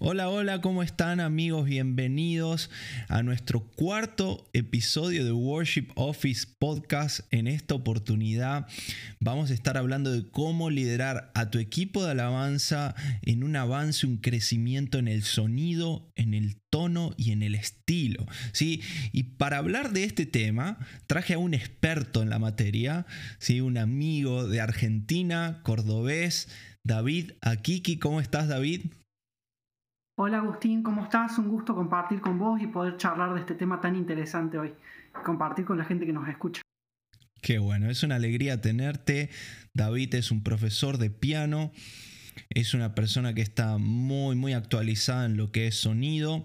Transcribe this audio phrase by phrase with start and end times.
[0.00, 1.64] Hola, hola, ¿cómo están amigos?
[1.64, 2.70] Bienvenidos
[3.08, 7.22] a nuestro cuarto episodio de Worship Office Podcast.
[7.32, 8.68] En esta oportunidad
[9.18, 14.06] vamos a estar hablando de cómo liderar a tu equipo de alabanza en un avance,
[14.06, 18.24] un crecimiento en el sonido, en el tono y en el estilo.
[18.52, 18.80] ¿sí?
[19.10, 20.78] Y para hablar de este tema,
[21.08, 23.04] traje a un experto en la materia,
[23.40, 23.60] ¿sí?
[23.60, 26.46] un amigo de Argentina, cordobés,
[26.84, 27.98] David Akiki.
[27.98, 28.82] ¿Cómo estás, David?
[30.20, 31.38] Hola Agustín, ¿cómo estás?
[31.38, 34.74] Un gusto compartir con vos y poder charlar de este tema tan interesante hoy.
[35.24, 36.60] Compartir con la gente que nos escucha.
[37.40, 39.30] Qué bueno, es una alegría tenerte.
[39.74, 41.70] David es un profesor de piano,
[42.50, 46.44] es una persona que está muy, muy actualizada en lo que es sonido.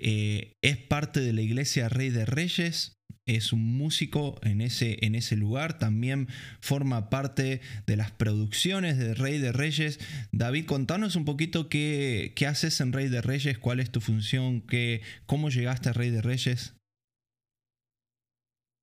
[0.00, 2.93] Eh, es parte de la iglesia Rey de Reyes,
[3.26, 6.28] es un músico en ese, en ese lugar, también
[6.60, 9.98] forma parte de las producciones de Rey de Reyes.
[10.32, 14.60] David, contanos un poquito qué, qué haces en Rey de Reyes, cuál es tu función,
[14.60, 16.76] qué, cómo llegaste a Rey de Reyes.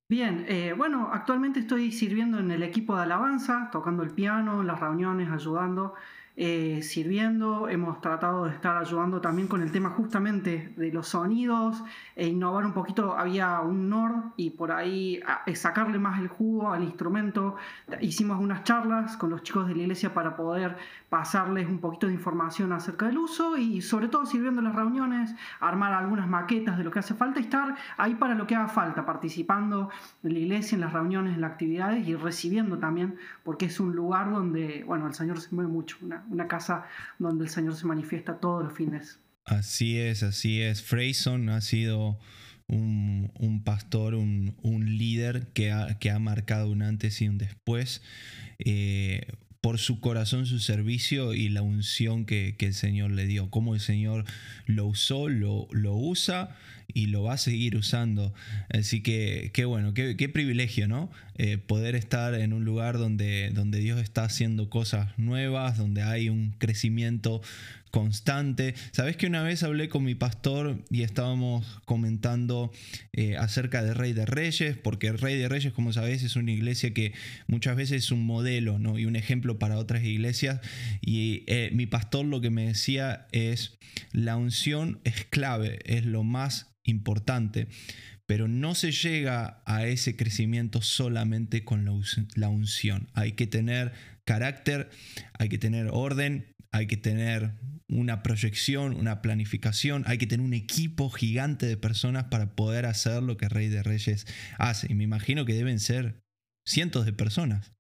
[0.10, 4.68] Bien, eh, bueno, actualmente estoy sirviendo en el equipo de alabanza, tocando el piano, en
[4.68, 5.94] las reuniones, ayudando.
[6.44, 11.84] Eh, sirviendo, hemos tratado de estar ayudando también con el tema justamente de los sonidos
[12.16, 15.22] e innovar un poquito, había un Nord y por ahí
[15.54, 17.58] sacarle más el jugo al instrumento.
[18.00, 20.78] Hicimos unas charlas con los chicos de la iglesia para poder
[21.12, 25.36] pasarles un poquito de información acerca del uso y sobre todo sirviendo en las reuniones,
[25.60, 28.70] armar algunas maquetas de lo que hace falta y estar ahí para lo que haga
[28.70, 29.90] falta, participando
[30.24, 33.94] en la iglesia, en las reuniones, en las actividades y recibiendo también, porque es un
[33.94, 35.98] lugar donde, bueno, el Señor se mueve mucho,
[36.48, 36.86] casa
[37.20, 39.20] donde el Señor se manifiesta todos los fines.
[39.46, 40.82] Así es, así es.
[40.82, 42.20] Freyson ha sido
[42.68, 48.02] un, pastor, un, líder que ha, que ha, marcado un antes y un después.
[48.60, 49.26] Eh,
[49.62, 53.50] por su corazón, su servicio y la unción que, el Señor le dio.
[53.52, 54.26] Cómo el Señor
[54.66, 56.58] lo usó, lo, lo usa
[56.94, 58.34] y lo va a seguir usando.
[58.70, 61.12] Así que qué bueno, qué, privilegio, ¿no?
[61.38, 66.30] Eh, poder estar en un lugar donde, donde Dios está haciendo cosas nuevas, donde hay
[66.30, 67.42] un crecimiento
[67.92, 68.74] constante.
[68.92, 72.72] Sabes que una vez hablé con mi pastor y estábamos comentando
[73.14, 76.52] eh, acerca de Rey de Reyes, porque el Rey de Reyes, como sabes, es una
[76.52, 77.14] iglesia que
[77.48, 78.98] muchas veces es un modelo ¿no?
[78.98, 80.62] y un ejemplo para otras iglesias.
[81.02, 83.78] Y eh, mi pastor lo que me decía es,
[84.14, 87.68] la unción es clave, es lo más importante
[88.32, 91.84] pero no se llega a ese crecimiento solamente con
[92.36, 93.10] la unción.
[93.14, 93.92] Hay que tener
[94.24, 94.90] carácter,
[95.38, 97.56] hay que tener orden, hay que tener
[97.90, 103.22] una proyección, una planificación, hay que tener un equipo gigante de personas para poder hacer
[103.22, 104.26] lo que Rey de Reyes
[104.58, 104.88] hace.
[104.90, 106.22] Y me imagino que deben ser
[106.66, 107.74] cientos de personas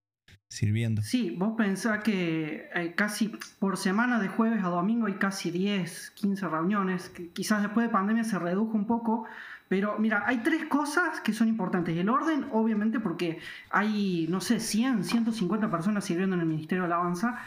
[0.52, 1.02] sirviendo.
[1.02, 6.12] Sí, vos pensás que eh, casi por semana de jueves a domingo hay casi 10,
[6.12, 9.26] 15 reuniones, que quizás después de pandemia se redujo un poco,
[9.70, 11.96] pero mira, hay tres cosas que son importantes.
[11.96, 13.40] El orden, obviamente, porque
[13.70, 17.40] hay, no sé, 100, 150 personas sirviendo en el Ministerio de Alabanza.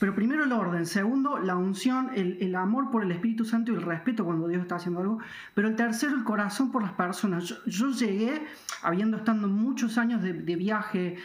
[0.00, 3.82] Pero primero el orden, segundo la unción, el, amor por el Espíritu Santo y el
[3.82, 5.18] respeto cuando Dios está haciendo algo.
[5.52, 7.54] Pero el tercero, el corazón por las personas.
[7.66, 8.46] Yo, llegué,
[8.82, 11.18] habiendo estado muchos años de, viaje,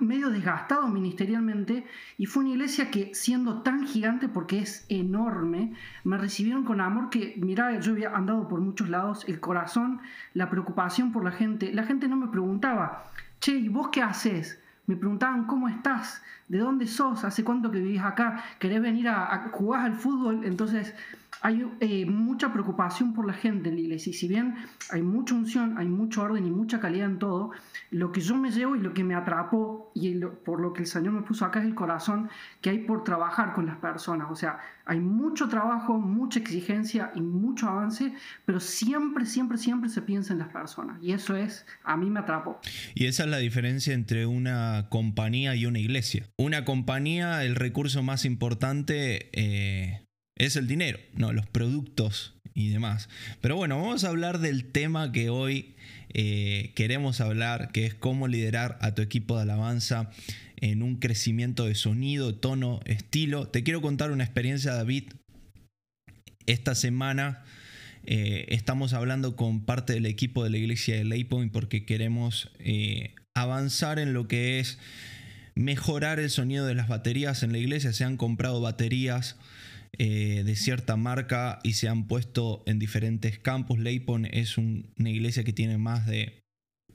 [0.00, 6.16] medio desgastado ministerialmente, y fue una iglesia que siendo tan gigante, porque es enorme, me
[6.16, 10.00] recibieron con amor que, mira, yo había andado por muchos lados, el corazón,
[10.32, 11.70] la preocupación por la gente.
[11.74, 13.04] La gente no me preguntaba,
[13.40, 14.61] che, ¿y vos qué haces?
[14.86, 16.22] Me preguntaban, ¿cómo estás?
[16.48, 17.24] ¿De dónde sos?
[17.24, 18.42] ¿Hace cuánto que vivís acá?
[18.58, 20.44] ¿Querés venir a, jugar al fútbol?
[20.44, 20.94] Entonces,
[21.42, 24.10] hay eh, mucha preocupación por la gente en la iglesia.
[24.10, 24.54] Y si bien
[24.90, 27.50] hay mucha unción, hay mucho orden y mucha calidad en todo,
[27.90, 30.14] lo que yo me llevo y lo que me atrapó y
[30.44, 32.30] por lo que el Señor me puso acá es el corazón
[32.60, 34.28] que hay por trabajar con las personas.
[34.30, 38.14] O sea, hay mucho trabajo, mucha exigencia y mucho avance,
[38.44, 41.02] pero siempre, siempre, siempre se piensa en las personas.
[41.02, 42.60] Y eso es, a mí me atrapó.
[42.94, 46.28] Y esa es la diferencia entre una compañía y una iglesia.
[46.36, 49.28] Una compañía, el recurso más importante...
[49.32, 50.01] Eh,
[50.36, 53.08] es el dinero, no, los productos y demás.
[53.40, 55.74] Pero bueno, vamos a hablar del tema que hoy
[56.14, 60.10] eh, queremos hablar, que es cómo liderar a tu equipo de alabanza
[60.56, 63.48] en un crecimiento de sonido, tono, estilo.
[63.48, 65.12] Te quiero contar una experiencia, David.
[66.46, 67.44] Esta semana
[68.04, 73.14] eh, estamos hablando con parte del equipo de la iglesia de Laypoint porque queremos eh,
[73.34, 74.78] avanzar en lo que es
[75.54, 77.92] mejorar el sonido de las baterías en la iglesia.
[77.92, 79.36] Se han comprado baterías
[79.98, 83.78] eh, de cierta marca y se han puesto en diferentes campus.
[83.78, 86.42] Leipon es una iglesia que tiene más de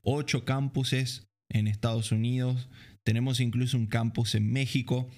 [0.01, 2.69] 8 campuses en Estados Unidos.
[3.03, 5.09] Tenemos incluso un campus en México.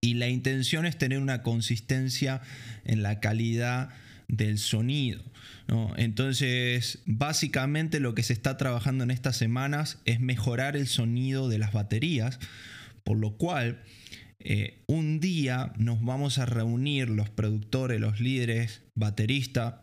[0.00, 2.42] y la intención es tener una consistencia
[2.84, 3.88] en la calidad
[4.28, 5.22] del sonido.
[5.96, 11.58] Entonces, básicamente lo que se está trabajando en estas semanas es mejorar el sonido de
[11.58, 12.38] las baterías,
[13.02, 13.82] por lo cual
[14.44, 19.76] eh, un día nos vamos a reunir los productores, los líderes, bateristas,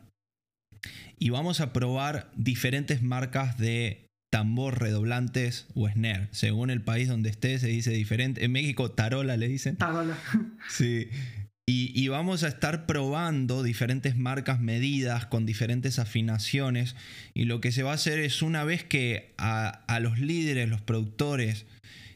[1.18, 6.30] y vamos a probar diferentes marcas de tambor, redoblantes o snare.
[6.32, 8.46] Según el país donde esté se dice diferente.
[8.46, 9.78] En México tarola le dicen.
[9.78, 10.18] Tarola.
[10.70, 11.10] Sí.
[11.68, 16.98] Y, vamos a estar probando diferentes marcas medidas con diferentes afinaciones.
[17.34, 20.68] Y lo que se va a hacer es una vez que a, a los líderes,
[20.68, 21.66] los productores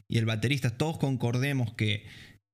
[0.08, 2.04] y el baterista todos concordemos que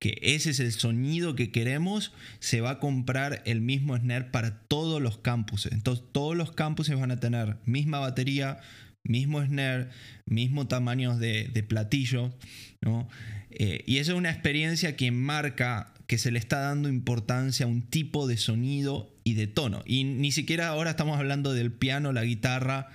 [0.03, 4.59] que ese es el sonido que queremos, se va a comprar el mismo snare para
[4.67, 5.71] todos los campuses.
[5.71, 8.59] Entonces todos los campuses van a tener misma batería,
[9.05, 9.87] mismo snare,
[10.25, 12.37] mismo tamaño de, platillo,
[12.81, 13.07] ¿no?
[13.49, 17.69] Eh, y eso es una experiencia que marca que se le está dando importancia a
[17.69, 19.83] un tipo de sonido y de tono.
[19.85, 22.89] Y ni siquiera ahora estamos hablando del piano, la guitarra,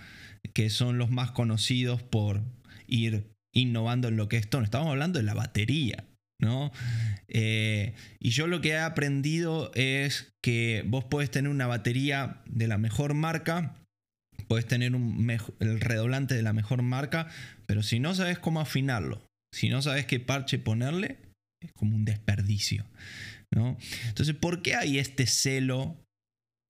[0.53, 2.43] que son los más conocidos por
[2.87, 4.65] ir innovando en lo que es tono.
[4.65, 6.05] Estamos hablando de la batería.
[6.41, 6.73] ¿No?
[7.29, 12.69] Eh, y yo lo que he aprendido es que vos podés tener una batería de
[12.69, 13.77] la mejor marca,
[14.47, 15.31] puedes tener un
[15.61, 17.29] el redoblante de la mejor marca,
[17.67, 21.19] pero si no sabes cómo afinarlo, si no sabes qué parche ponerle,
[21.61, 22.85] es como un desperdicio,
[23.51, 23.77] ¿no?
[24.07, 25.97] Entonces, ¿por qué hay este celo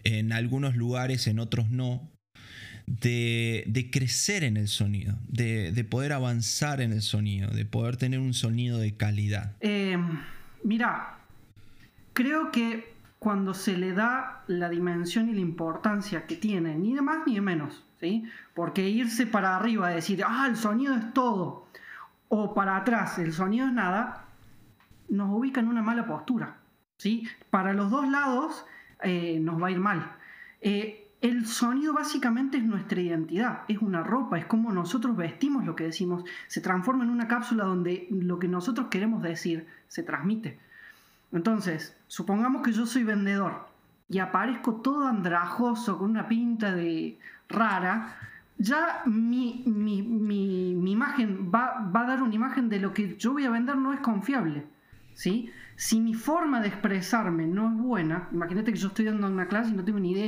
[0.02, 2.10] en algunos lugares, en otros no?
[3.00, 8.34] De, crecer en el sonido, de, poder avanzar en el sonido, de poder tener un
[8.34, 9.52] sonido de calidad?
[9.60, 9.98] Eh,
[10.64, 11.18] mira,
[12.12, 17.02] creo que cuando se le da la dimensión y la importancia que tiene, ni de
[17.02, 18.24] más ni de menos, ¿sí?
[18.54, 21.66] Porque irse para arriba, decir, ah, el sonido es todo,
[22.28, 24.24] o para atrás, el sonido es nada,
[25.08, 26.58] nos ubica en una mala postura,
[26.96, 27.26] ¿sí?
[27.50, 28.64] Para los dos lados
[29.02, 30.12] eh, nos va a ir mal.
[30.60, 35.74] Eh, el sonido básicamente es nuestra identidad, es una ropa, es como nosotros vestimos lo
[35.74, 40.58] que decimos, se transforma en una cápsula donde lo que nosotros queremos decir se transmite.
[41.32, 43.66] Entonces, supongamos que yo soy vendedor
[44.08, 47.18] y aparezco todo andrajoso con una pinta de
[47.48, 48.16] rara,
[48.56, 53.50] ya mi, imagen va, va, a dar una imagen de lo que yo voy a
[53.50, 54.64] vender no es confiable.
[55.14, 55.50] ¿sí?
[55.78, 59.70] Si mi forma de expresarme no es buena, imagínate que yo estoy dando una clase
[59.70, 60.26] y no tengo ni idea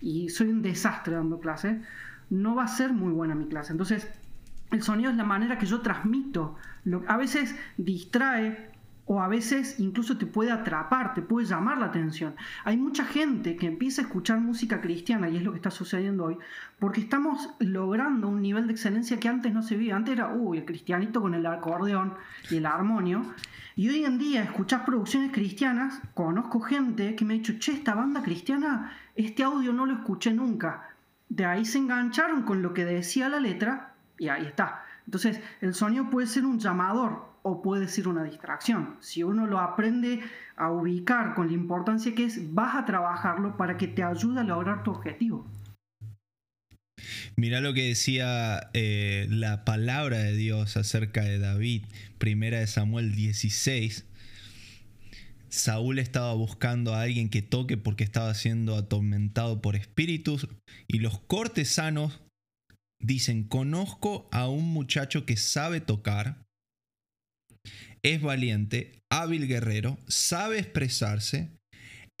[0.00, 1.82] y, soy un desastre dando clase,
[2.30, 3.72] no va a ser muy buena mi clase.
[3.72, 4.08] Entonces,
[4.70, 6.56] el sonido es la manera que yo transmito.
[6.84, 8.70] Lo, a veces distrae
[9.06, 12.34] o a veces incluso te puede atrapar, te puede llamar la atención.
[12.64, 16.24] Hay mucha gente que empieza a escuchar música cristiana y es lo que está sucediendo
[16.24, 16.38] hoy,
[16.80, 19.94] porque estamos logrando un nivel de excelencia que antes no se veía.
[19.94, 22.14] Antes era, uy, el cristianito con el acordeón
[22.50, 23.22] y el armonio.
[23.76, 27.94] Y hoy en día escuchás producciones cristianas, conozco gente que me ha dicho, che, esta
[27.94, 30.88] banda cristiana, este audio no lo escuché nunca.
[31.28, 34.82] De ahí se engancharon con lo que decía la letra y ahí está.
[35.04, 38.96] Entonces, el sonido puede ser un llamador o puede ser una distracción.
[39.00, 40.20] Si uno lo aprende
[40.56, 44.42] a ubicar con la importancia que es, vas a trabajarlo para que te ayude a
[44.42, 45.46] lograr tu objetivo.
[47.36, 51.84] Mira lo que decía eh, la palabra de Dios acerca de David,
[52.18, 54.04] primera de Samuel 16.
[55.48, 60.48] Saúl estaba buscando a alguien que toque porque estaba siendo atormentado por espíritus
[60.88, 62.20] y los cortesanos
[62.98, 66.45] dicen, conozco a un muchacho que sabe tocar,
[68.06, 71.50] es valiente, hábil guerrero, sabe expresarse,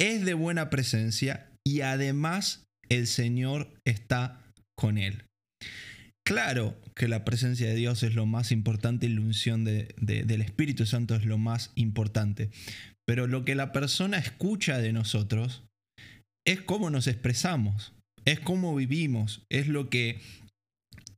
[0.00, 4.42] es de buena presencia y además el Señor está
[4.76, 5.24] con él.
[6.26, 10.86] Claro que la presencia de Dios es lo más importante y la unción del Espíritu
[10.86, 12.50] Santo es lo más importante.
[13.06, 15.62] Pero lo que la persona escucha de nosotros
[16.44, 17.92] es cómo nos expresamos,
[18.24, 20.20] es cómo vivimos, es lo que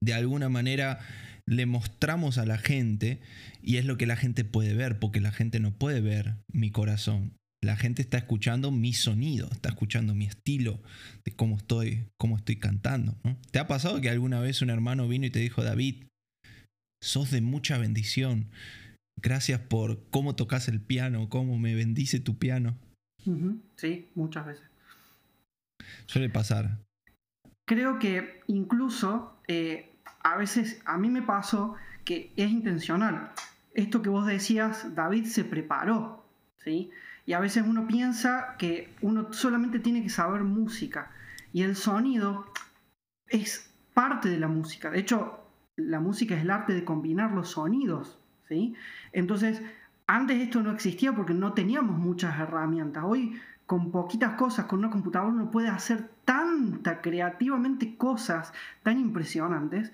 [0.02, 1.00] de alguna manera
[1.48, 3.20] le mostramos a la gente
[3.62, 6.70] y es lo que la gente puede ver, porque la gente no puede ver mi
[6.70, 10.80] corazón, la gente está escuchando mi sonido, está escuchando mi estilo
[11.24, 13.16] de cómo estoy, cómo estoy cantando.
[13.50, 16.04] ¿Te ha pasado que alguna vez un hermano vino y te dijo, David,
[17.02, 18.50] sos de mucha bendición.
[19.20, 22.76] Gracias por cómo tocas el piano, cómo me bendice tu piano.
[23.76, 24.64] Sí, muchas veces.
[26.06, 26.78] Suele pasar.
[27.66, 29.97] Creo que incluso eh,
[30.32, 33.32] a veces a mí me pasó que es intencional.
[33.74, 36.24] Esto que vos decías, David se preparó,
[36.64, 36.90] ¿sí?
[37.26, 41.10] Y a veces uno piensa que uno solamente tiene que saber música.
[41.52, 42.52] Y el sonido
[43.26, 44.90] es parte de la música.
[44.90, 45.40] De hecho,
[45.76, 48.18] la música es el arte de combinar los sonidos.
[48.48, 48.74] ¿sí?
[49.12, 49.62] Entonces,
[50.06, 53.04] antes esto no existía porque no teníamos muchas herramientas.
[53.06, 59.92] Hoy con poquitas cosas, con una computadora uno puede hacer tanta creativamente cosas tan impresionantes.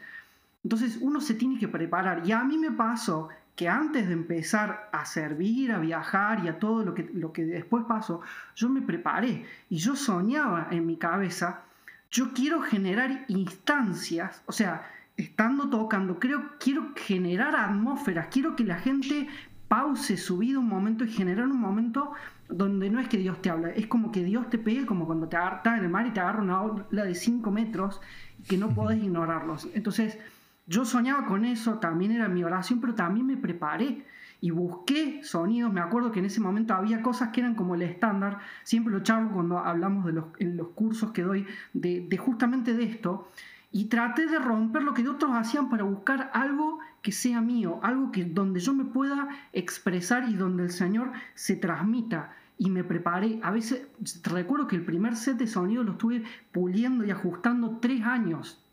[0.64, 2.22] Entonces uno se tiene que preparar.
[2.26, 6.58] Y a mí me pasó que antes de empezar a servir, a viajar y a
[6.58, 8.20] todo lo que, lo que después pasó,
[8.56, 11.62] yo me preparé y yo soñaba en mi cabeza,
[12.10, 18.78] yo quiero generar instancias, o sea, estando tocando, creo, quiero generar atmósferas, quiero que la
[18.78, 19.28] gente
[19.68, 22.12] pause su vida un momento y generar un momento
[22.48, 25.28] donde no es que Dios te habla, es como que Dios te pegue, como cuando
[25.28, 28.00] te estás en el mar y te agarra una ola de 5 metros
[28.48, 29.68] que no podés ignorarlos.
[29.74, 30.18] Entonces,
[30.66, 34.04] yo soñaba con eso, también era mi oración, pero también me preparé
[34.40, 35.72] y busqué sonidos.
[35.72, 39.02] Me acuerdo que en ese momento había cosas que eran como el estándar, siempre lo
[39.02, 43.28] charlo cuando hablamos de los, en los cursos que doy de, de justamente de esto
[43.74, 48.12] y traté de romper lo que otros hacían para buscar algo que sea mío, algo
[48.12, 52.36] que donde yo me pueda expresar y donde el Señor se transmita.
[52.56, 53.40] Y me preparé.
[53.42, 53.88] A veces
[54.22, 58.63] recuerdo que el primer set de sonido lo estuve puliendo y ajustando tres años.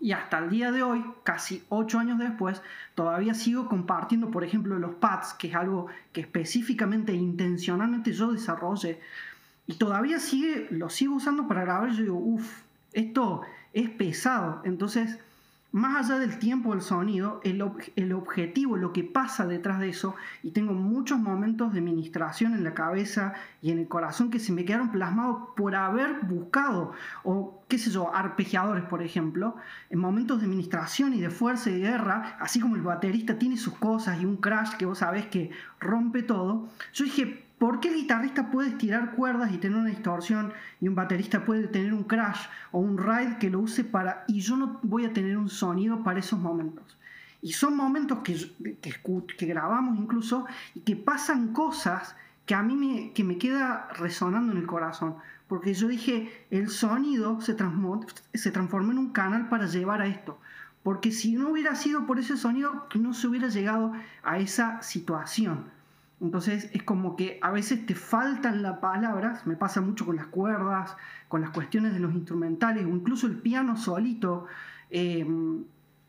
[0.00, 2.62] Y hasta el día de hoy, casi ocho años después,
[2.94, 9.00] todavía sigo compartiendo, por ejemplo, los pads, que es algo que específicamente intencionalmente yo desarrollé.
[9.66, 11.90] Y todavía sigue, lo sigo usando para grabar.
[11.90, 12.62] Yo digo, uff,
[12.92, 14.62] esto es pesado.
[14.64, 15.18] Entonces,
[15.70, 17.62] más allá del tiempo del sonido, el,
[17.96, 22.64] el, objetivo, lo que pasa detrás de eso, y tengo muchos momentos de ministración en
[22.64, 27.62] la cabeza y en el corazón que se me quedaron plasmados por haber buscado, o
[27.68, 29.56] qué sé yo, arpegiadores, por ejemplo,
[29.90, 33.58] en momentos de ministración y de fuerza y de guerra, así como el baterista tiene
[33.58, 37.88] sus cosas y un crash que vos sabés que rompe todo, yo dije, ¿Por qué
[37.88, 42.04] el guitarrista puede estirar cuerdas y tener una distorsión y un baterista puede tener un
[42.04, 44.24] crash o un ride que lo use para...
[44.28, 46.96] y yo no voy a tener un sonido para esos momentos?
[47.42, 48.36] Y son momentos que,
[48.80, 54.52] que, grabamos incluso y que pasan cosas que a mí me, que me queda resonando
[54.52, 55.16] en el corazón.
[55.48, 57.56] Porque yo dije, el sonido se,
[58.34, 60.38] se transformó en un canal para llevar a esto.
[60.82, 65.64] Porque si no hubiera sido por ese sonido, no se hubiera llegado a esa situación.
[66.20, 70.26] Entonces es como que a veces te faltan las palabras, me pasa mucho con las
[70.26, 70.96] cuerdas,
[71.28, 74.46] con las cuestiones de los instrumentales, o incluso el piano solito.
[74.90, 75.64] Em,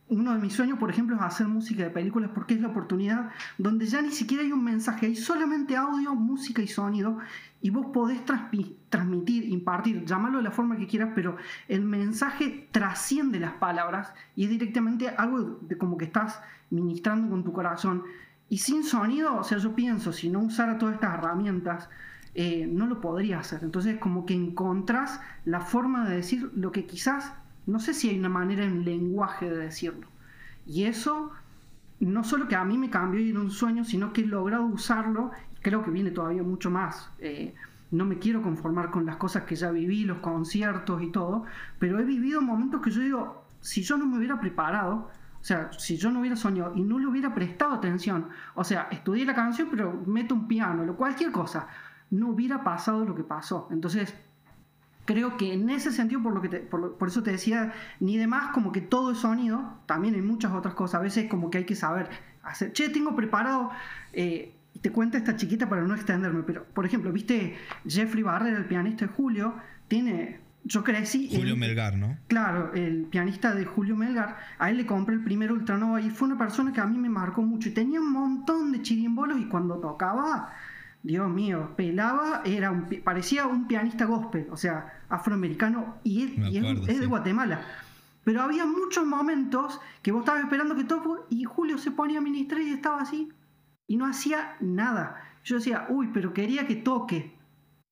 [0.09, 3.29] uno de mis sueños, por ejemplo, es hacer música de películas porque es la oportunidad
[3.59, 7.19] donde ya ni siquiera hay un mensaje, hay solamente audio, música y sonido,
[7.61, 11.37] y vos podés transmitir, impartir, llamarlo de la forma que quieras, pero
[11.67, 17.43] el mensaje trasciende las palabras y es directamente algo de como que estás ministrando con
[17.43, 18.03] tu corazón.
[18.49, 21.89] Y sin sonido, o sea, yo pienso, si no usara todas estas herramientas,
[22.33, 23.63] eh, no lo podría hacer.
[23.63, 27.33] Entonces, como que encontrás la forma de decir lo que quizás,
[27.67, 30.07] no sé si hay una manera en lenguaje de decirlo.
[30.65, 31.31] Y eso,
[31.99, 34.65] no solo que a mí me cambió y era un sueño, sino que he logrado
[34.65, 37.09] usarlo, creo que viene todavía mucho más.
[37.19, 37.53] Eh,
[37.91, 41.45] no me quiero conformar con las cosas que ya viví, los conciertos y todo,
[41.79, 45.09] pero he vivido momentos que yo digo, si yo no me hubiera preparado,
[45.41, 48.87] o sea, si yo no hubiera soñado y no le hubiera prestado atención, o sea,
[48.91, 51.67] estudié la canción pero meto un piano, o cualquier cosa,
[52.11, 53.67] no hubiera pasado lo que pasó.
[53.71, 54.13] Entonces,
[55.05, 58.51] creo que en ese sentido, por, lo que por, eso te decía, ni de más
[58.51, 61.65] como que todo es sonido, también hay muchas otras cosas, a veces como que hay
[61.65, 62.09] que saber
[62.43, 63.71] hacer, che, tengo preparado,
[64.13, 68.65] eh, te cuento esta chiquita para no extenderme, pero por ejemplo, viste Jeffrey Barrera, el
[68.65, 69.55] pianista de Julio,
[69.87, 71.29] tiene yo crecí.
[71.33, 72.17] Julio Melgar, ¿no?
[72.27, 74.37] Claro, el pianista de Julio Melgar.
[74.57, 77.09] A él le compré el primer Ultranova y fue una persona que a mí me
[77.09, 77.69] marcó mucho.
[77.69, 80.53] Y tenía un montón de chirimbolos y cuando tocaba,
[81.01, 86.23] Dios mío, pelaba, era un, parecía un pianista gospel, o sea, afroamericano y,
[86.87, 87.61] es, de Guatemala.
[88.23, 92.21] Pero había muchos momentos que vos estabas esperando que todo y Julio se ponía a
[92.21, 93.29] ministrar y estaba así
[93.87, 95.23] y no hacía nada.
[95.43, 97.33] Yo decía, uy, pero quería que toque.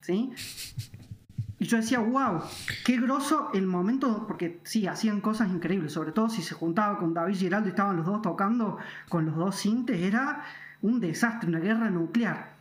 [0.00, 0.30] ¿Sí?
[1.58, 2.40] Y yo decía, wow,
[2.84, 7.14] qué groso el momento, porque sí, hacían cosas increíbles, sobre todo si se juntaba con
[7.14, 10.44] David Giraldo y estaban los dos tocando con los dos cintes, era
[10.82, 12.56] un desastre, una guerra nuclear.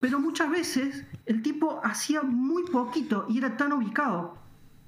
[0.00, 4.36] Pero muchas veces el tipo hacía muy poquito y era tan ubicado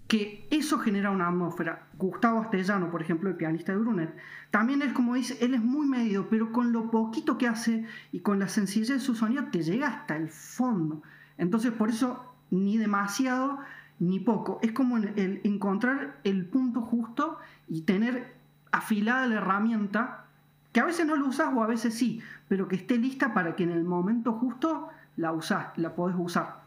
[0.09, 1.87] que eso genera una atmósfera.
[1.97, 4.15] Gustavo Astellano, por ejemplo, el pianista de Brunet,
[4.51, 8.21] también es como dice, él es muy medido, pero con lo poquito que hace y
[8.21, 11.03] con la sencillez de su sonido te llega hasta el fondo.
[11.39, 13.59] Entonces, por eso ni demasiado
[13.99, 14.59] ni poco.
[14.63, 18.35] Es como el, encontrar el punto justo y tener
[18.73, 20.27] afilada la herramienta,
[20.73, 23.55] que a veces no lo usas o a veces sí, pero que esté lista para
[23.55, 26.65] que en el momento justo la usás, la podés usar.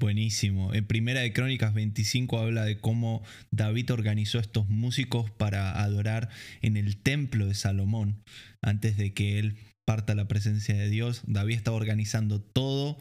[0.00, 0.74] Buenísimo.
[0.74, 3.22] En Primera de Crónicas 25 habla de cómo
[3.52, 6.28] David organizó estos músicos para adorar
[6.60, 8.16] en el templo de Salomón,
[8.62, 11.22] antes de que él parta la presencia de Dios.
[11.26, 12.98] David estaba organizando todo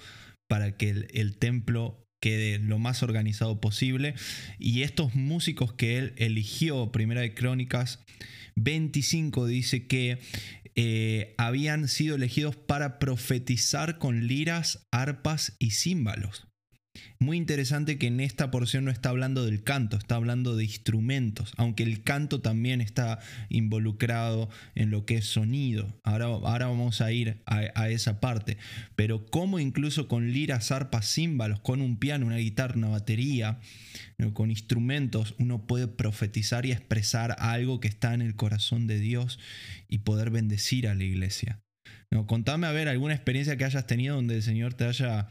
[0.51, 4.15] para que el, templo quede lo más organizado posible.
[4.59, 8.03] Y estos músicos que él eligió, Primera de Crónicas
[8.57, 10.19] 25 dice que
[10.75, 16.50] eh, habían sido elegidos para profetizar con liras, arpas y címbalos.
[17.19, 21.53] Muy interesante que en esta porción no está hablando del canto, está hablando de instrumentos,
[21.55, 25.99] aunque el canto también está involucrado en lo que es sonido.
[26.03, 28.57] Ahora, ahora vamos a ir a, esa parte.
[28.95, 33.59] Pero como incluso con liras, arpas, címbalos, con un piano, una guitarra, una batería,
[34.33, 39.39] con instrumentos, uno puede profetizar y expresar algo que está en el corazón de Dios
[39.87, 41.61] y poder bendecir a la iglesia.
[42.13, 45.29] No, contame a ver alguna experiencia que hayas tenido donde el Señor te haya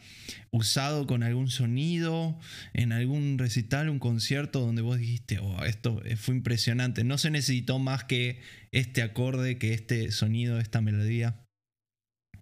[0.50, 2.38] usado con algún sonido,
[2.72, 7.78] en algún recital, un concierto donde vos dijiste, oh, esto fue impresionante, no se necesitó
[7.78, 8.40] más que
[8.72, 11.44] este acorde, que este sonido, esta melodía.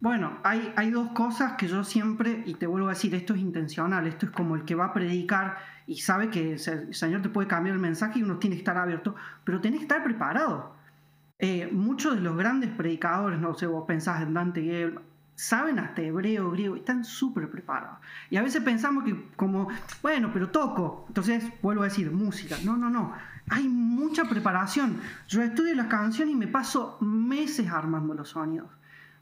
[0.01, 3.41] Bueno, hay, hay dos cosas que yo siempre, y te vuelvo a decir, esto es
[3.41, 7.29] intencional, esto es como el que va a predicar y sabe que el Señor te
[7.29, 10.78] puede cambiar el mensaje y uno tiene que estar abierto, pero tenés que estar preparado.
[11.39, 14.99] Eh, muchos de los grandes predicadores, no sé, vos pensás en Dante Gebel,
[15.37, 17.99] saben hasta hebreo, griego, y están súper preparados.
[18.29, 19.69] Y a veces pensamos que como,
[20.03, 22.57] bueno, pero toco, entonces vuelvo a decir, música.
[22.65, 23.15] No, no, no,
[23.49, 25.01] hay mucha preparación.
[25.29, 28.69] Yo estudio las canciones y me paso meses armando los sonidos.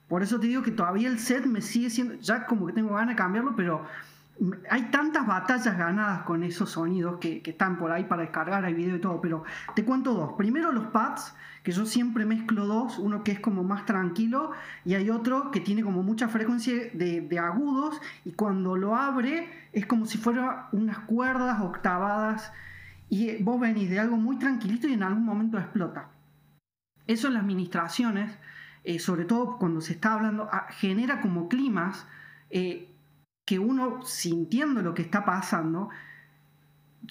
[0.08, 2.94] Por eso te digo que todavía el set me sigue siendo, ya como que tengo
[2.94, 3.84] ganas de cambiarlo, pero
[4.70, 8.96] hay tantas batallas ganadas con esos sonidos que, están por ahí para descargar, hay video
[8.96, 9.44] y todo, pero
[9.74, 10.32] te cuento dos.
[10.36, 11.34] Primero los pads,
[11.66, 14.52] que yo siempre mezclo dos, uno que es como más tranquilo
[14.84, 19.84] y hay otro que tiene como mucha frecuencia de, agudos y cuando lo abre es
[19.84, 22.52] como si fueran unas cuerdas octavadas
[23.08, 26.08] y vos venís de algo muy tranquilito y en algún momento explota.
[27.08, 28.30] Eso en las administraciones,
[28.84, 32.06] eh, sobre todo cuando se está hablando, ah, genera como climas.
[32.50, 32.92] Eh,
[33.44, 35.88] que uno sintiendo lo que está pasando,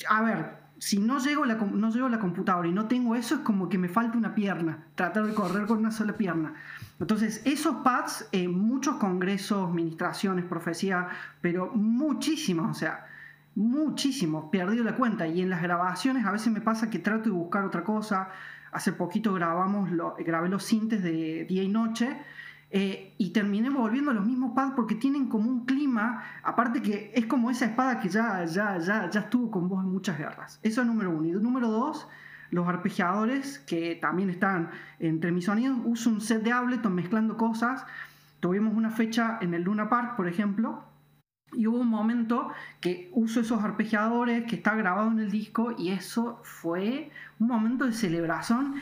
[0.09, 3.35] a ver, si no llego, la, no llego a la computadora y no tengo eso,
[3.35, 6.53] es como que me falta una pierna, tratar de correr con una sola pierna.
[6.99, 11.07] Entonces, esos pads, en muchos congresos, administraciones, profecía,
[11.41, 13.05] pero muchísimos, o sea,
[13.55, 15.27] muchísimos, perdido la cuenta.
[15.27, 18.29] Y en las grabaciones a veces me pasa que trato de buscar otra cosa.
[18.71, 22.17] Hace poquito grabamos, lo, grabé los sintes de día y noche
[22.71, 27.11] eh, y terminé volviendo a los mismos pads porque tienen como un clima, aparte que
[27.13, 30.59] es como esa espada que ya, ya, ya, ya estuvo con vos en muchas guerras.
[30.63, 31.27] Eso es número uno.
[31.27, 32.07] Y número dos,
[32.51, 35.77] los arpegiadores que también están entre mis sonidos.
[35.85, 37.85] Uso un set de Ableton mezclando cosas.
[38.39, 40.83] Tuvimos una fecha en el Luna Park, por ejemplo,
[41.55, 42.49] y hubo un momento
[42.81, 47.85] que uso esos arpegiadores que está grabado en el disco y eso fue un momento
[47.85, 48.75] de celebración.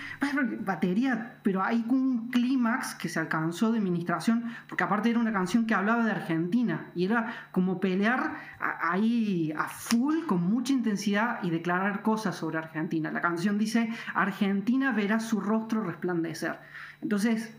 [0.62, 5.66] Batería, pero hay un clímax que se alcanzó de administración, porque aparte era una canción
[5.66, 11.50] que hablaba de Argentina y era como pelear ahí a full con mucha intensidad y
[11.50, 13.12] declarar cosas sobre Argentina.
[13.12, 16.60] La canción dice, Argentina verá su rostro resplandecer.
[17.02, 17.56] Entonces,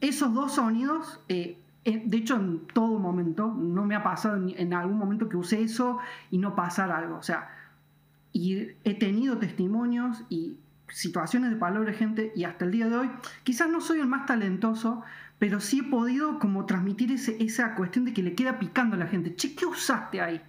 [0.00, 1.20] esos dos sonidos...
[1.28, 5.62] Eh, de hecho, en todo momento, no me ha pasado en algún momento que use
[5.62, 5.98] eso
[6.30, 7.16] y no pasar algo.
[7.16, 7.50] O sea,
[8.32, 10.56] y he tenido testimonios y
[10.88, 13.10] situaciones de palabra gente y hasta el día de hoy,
[13.44, 15.02] quizás no soy el más talentoso,
[15.38, 19.06] pero sí he podido como transmitir esa cuestión de que le queda picando a la
[19.06, 19.34] gente.
[19.34, 20.40] Che, ¿qué usaste ahí?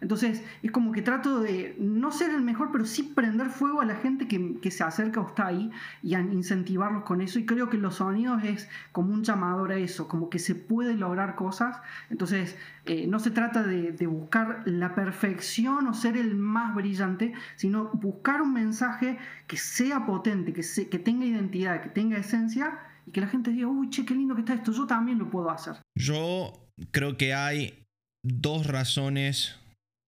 [0.00, 3.84] Entonces es como que trato de no ser el mejor, pero sí prender fuego a
[3.84, 5.70] la gente que, se acerca o está ahí
[6.02, 7.38] y incentivarlos con eso.
[7.38, 10.94] Y creo que los sonidos es como un llamador a eso, como que se puede
[10.94, 11.80] lograr cosas.
[12.10, 17.90] Entonces eh, no se trata de, buscar la perfección o ser el más brillante, sino
[17.92, 23.20] buscar un mensaje que sea potente, que, que tenga identidad, que tenga esencia y que
[23.20, 25.76] la gente diga, uy, che, qué lindo que está esto, yo también lo puedo hacer.
[25.94, 26.52] Yo
[26.90, 27.84] creo que hay
[28.22, 29.58] dos razones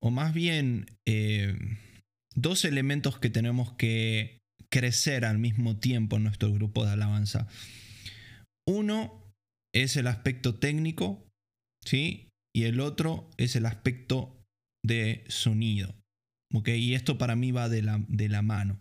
[0.02, 1.56] o más bien eh,
[2.34, 7.48] dos elementos que tenemos que crecer al mismo tiempo en nuestro grupo de alabanza.
[8.66, 9.32] Uno
[9.74, 11.26] es el aspecto técnico,
[11.84, 12.28] ¿sí?
[12.54, 14.42] Y el otro es el aspecto
[14.84, 15.94] de sonido.
[16.52, 18.80] Y esto para mí va de la, de la mano.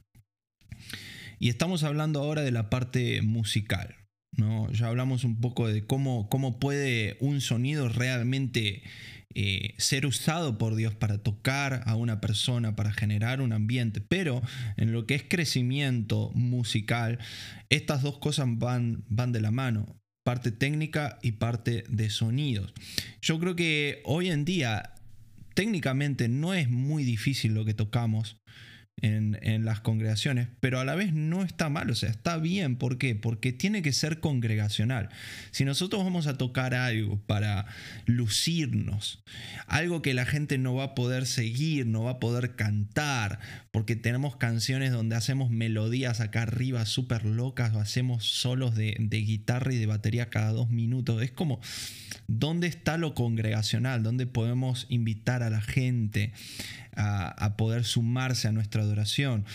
[1.40, 3.96] Y estamos hablando ahora de la parte musical.
[4.36, 4.72] ¿no?
[4.72, 8.84] Ya hablamos un poco de cómo, cómo puede un sonido realmente
[9.36, 14.02] eh, ser usado por Dios para tocar a una persona, para generar un ambiente.
[14.02, 14.42] Pero
[14.78, 17.20] en lo que es crecimiento musical,
[17.70, 20.00] estas dos cosas van, van de la mano.
[20.24, 22.74] Parte técnica y parte de sonidos.
[23.22, 24.96] Yo creo que hoy en día
[25.54, 28.38] técnicamente no es muy difícil lo que tocamos.
[29.02, 32.76] En, las congregaciones, pero a la vez no está mal, o sea, está bien.
[32.76, 33.16] ¿Por qué?
[33.16, 35.10] Porque tiene que ser congregacional.
[35.52, 37.66] Si nosotros vamos a tocar algo para
[38.06, 39.24] lucirnos,
[39.68, 43.40] algo que la gente no va a poder seguir, no va a poder cantar,
[43.72, 49.74] porque tenemos canciones donde hacemos melodías acá arriba súper locas o hacemos solos de, guitarra
[49.74, 51.60] y de batería cada dos minutos, es como,
[52.28, 54.04] ¿dónde está lo congregacional?
[54.04, 56.32] ¿Dónde podemos invitar a la gente?
[57.02, 59.46] a, poder sumarse a nuestra adoración.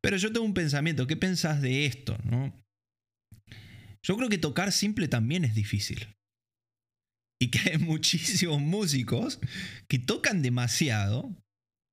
[0.00, 2.18] Pero yo tengo un pensamiento, ¿qué pensás de esto?
[2.24, 2.52] No?
[4.02, 6.08] Yo creo que tocar simple también es difícil.
[7.40, 9.38] Y que hay muchísimos músicos
[9.88, 11.34] que tocan demasiado,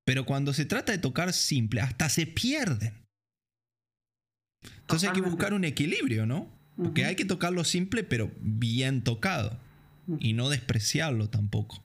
[0.06, 2.94] pero cuando se trata de tocar simple, hasta se pierden.
[4.80, 6.50] Entonces hay que buscar un equilibrio, ¿no?
[6.76, 9.58] Porque hay que tocarlo simple, pero bien tocado.
[10.20, 11.82] Y no despreciarlo tampoco.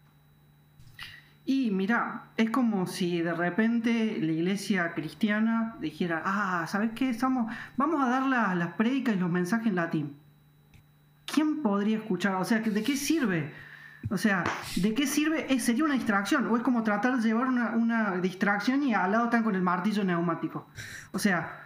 [1.46, 7.10] Y mira, es como si de repente la iglesia cristiana dijera, ah, ¿sabes qué?
[7.10, 10.18] Estamos, vamos a dar las prédicas y los mensajes en latín.
[11.26, 12.36] ¿Quién podría escuchar?
[12.36, 13.54] O sea, ¿de qué sirve?
[14.10, 14.44] O sea,
[14.76, 15.60] ¿de qué sirve?
[15.60, 16.46] sería una distracción.
[16.48, 19.62] O es como tratar de llevar una, una, distracción y al lado están con el
[19.62, 20.68] martillo neumático.
[21.12, 21.60] O sea,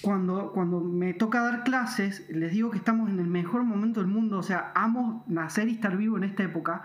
[0.00, 4.08] cuando, cuando me toca dar clases, les digo que estamos en el mejor momento del
[4.08, 4.38] mundo.
[4.38, 6.82] O sea, amo nacer y estar vivo en esta época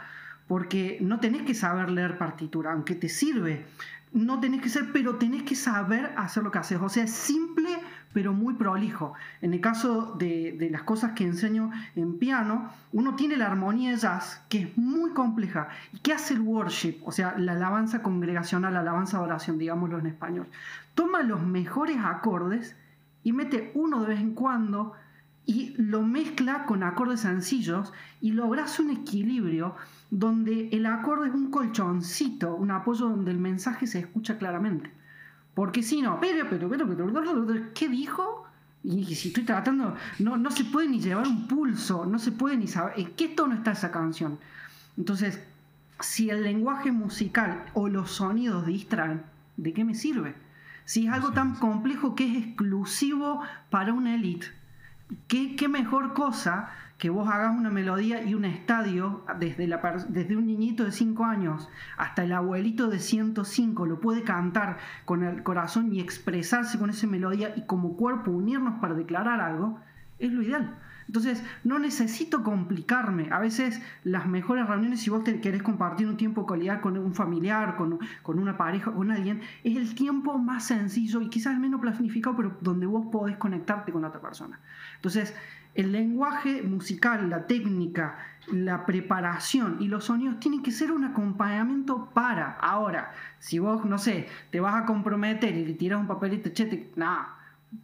[0.51, 3.63] porque no tenés que saber leer partitura, aunque te sirve.
[4.11, 6.77] No tenés que ser, pero tenés que saber hacer lo que haces.
[6.81, 7.69] O sea, es simple,
[8.11, 9.13] pero muy prolijo.
[9.41, 13.95] En el caso de, las cosas que enseño en piano, uno tiene la armonía de
[13.95, 15.69] jazz, que es muy compleja.
[15.93, 16.97] ¿Y qué hace el worship?
[17.05, 20.47] O sea, la alabanza congregacional, la alabanza oración, digámoslo en español.
[20.95, 22.75] Toma los mejores acordes
[23.23, 24.95] y mete uno de vez en cuando
[25.45, 29.75] y lo mezcla con acordes sencillos y logras un equilibrio
[30.10, 34.91] donde el acorde es un colchoncito, un apoyo donde el mensaje se escucha claramente.
[35.54, 38.45] Porque si no, pero, pero, pero, pero, ¿qué dijo?
[38.84, 42.58] Y si estoy tratando, no, no se puede ni llevar un pulso, no se puede
[42.58, 44.39] ni saber en qué tono está esa canción.
[44.97, 45.39] Entonces,
[45.99, 49.23] si el lenguaje musical o los sonidos distraen,
[49.58, 50.36] ¿de qué me sirve?
[50.86, 54.47] Si es algo tan complejo que es exclusivo para una élite,
[55.28, 56.69] ¿qué, ¿qué mejor cosa
[57.02, 59.78] que vos hagas una melodía y un estadio desde, la,
[60.10, 65.24] desde un niñito de 5 años hasta el abuelito de 105 lo puede cantar con
[65.24, 69.80] el corazón y expresarse con esa melodía y como cuerpo unirnos para declarar algo,
[70.19, 70.78] es lo ideal.
[71.07, 73.29] Entonces, no necesito complicarme.
[73.31, 76.97] A veces las mejores reuniones, si vos te querés compartir un tiempo de calidad con
[76.97, 81.59] un familiar, con, con una pareja, con alguien, es el tiempo más sencillo y quizás
[81.59, 84.59] menos planificado, pero donde vos podés conectarte con otra persona.
[84.95, 85.33] Entonces,
[85.73, 88.17] el lenguaje musical, la técnica,
[88.51, 92.57] la preparación y los sonidos tienen que ser un acompañamiento para.
[92.59, 96.89] Ahora, si vos, no sé, te vas a comprometer y le tiras un papelito, che,
[96.95, 97.37] nada,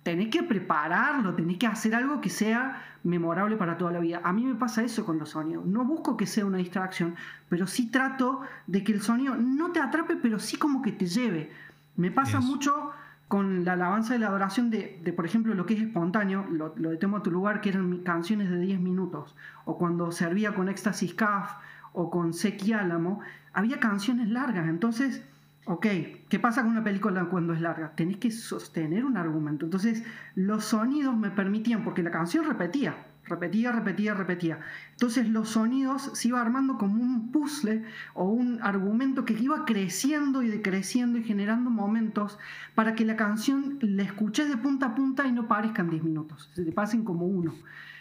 [0.04, 4.21] tenés que prepararlo, tenés que hacer algo que sea memorable para toda la vida.
[4.23, 5.65] A mí me pasa eso con los sonidos.
[5.65, 7.15] No busco que sea una distracción,
[7.50, 11.06] pero sí trato de que el sonido no te atrape, pero sí como que te
[11.06, 11.52] lleve.
[11.95, 12.91] Me pasa mucho
[13.28, 16.97] con la alabanza y la adoración de, por ejemplo, lo que es espontáneo, lo, de
[16.97, 21.13] Temo a tu lugar, que eran canciones de 10 minutos, o cuando servía con Éxtasis
[21.13, 21.56] Caf
[21.93, 23.19] o con Sequi Álamo,
[23.54, 24.69] había canciones largas.
[24.69, 25.23] Entonces,
[25.67, 25.86] ok,
[26.30, 27.93] ¿qué pasa con una película cuando es larga?
[27.95, 29.65] Tenés que sostener un argumento.
[29.65, 30.03] Entonces,
[30.34, 34.60] los sonidos me permitían, porque la canción repetía, repetía, repetía, repetía.
[34.91, 40.41] Entonces los sonidos se iba armando como un puzzle o un argumento que iba creciendo
[40.41, 42.39] y decreciendo y generando momentos
[42.73, 46.49] para que la canción la escuches de punta a punta y no parezcan 10 minutos,
[46.53, 47.53] se te pasen como uno.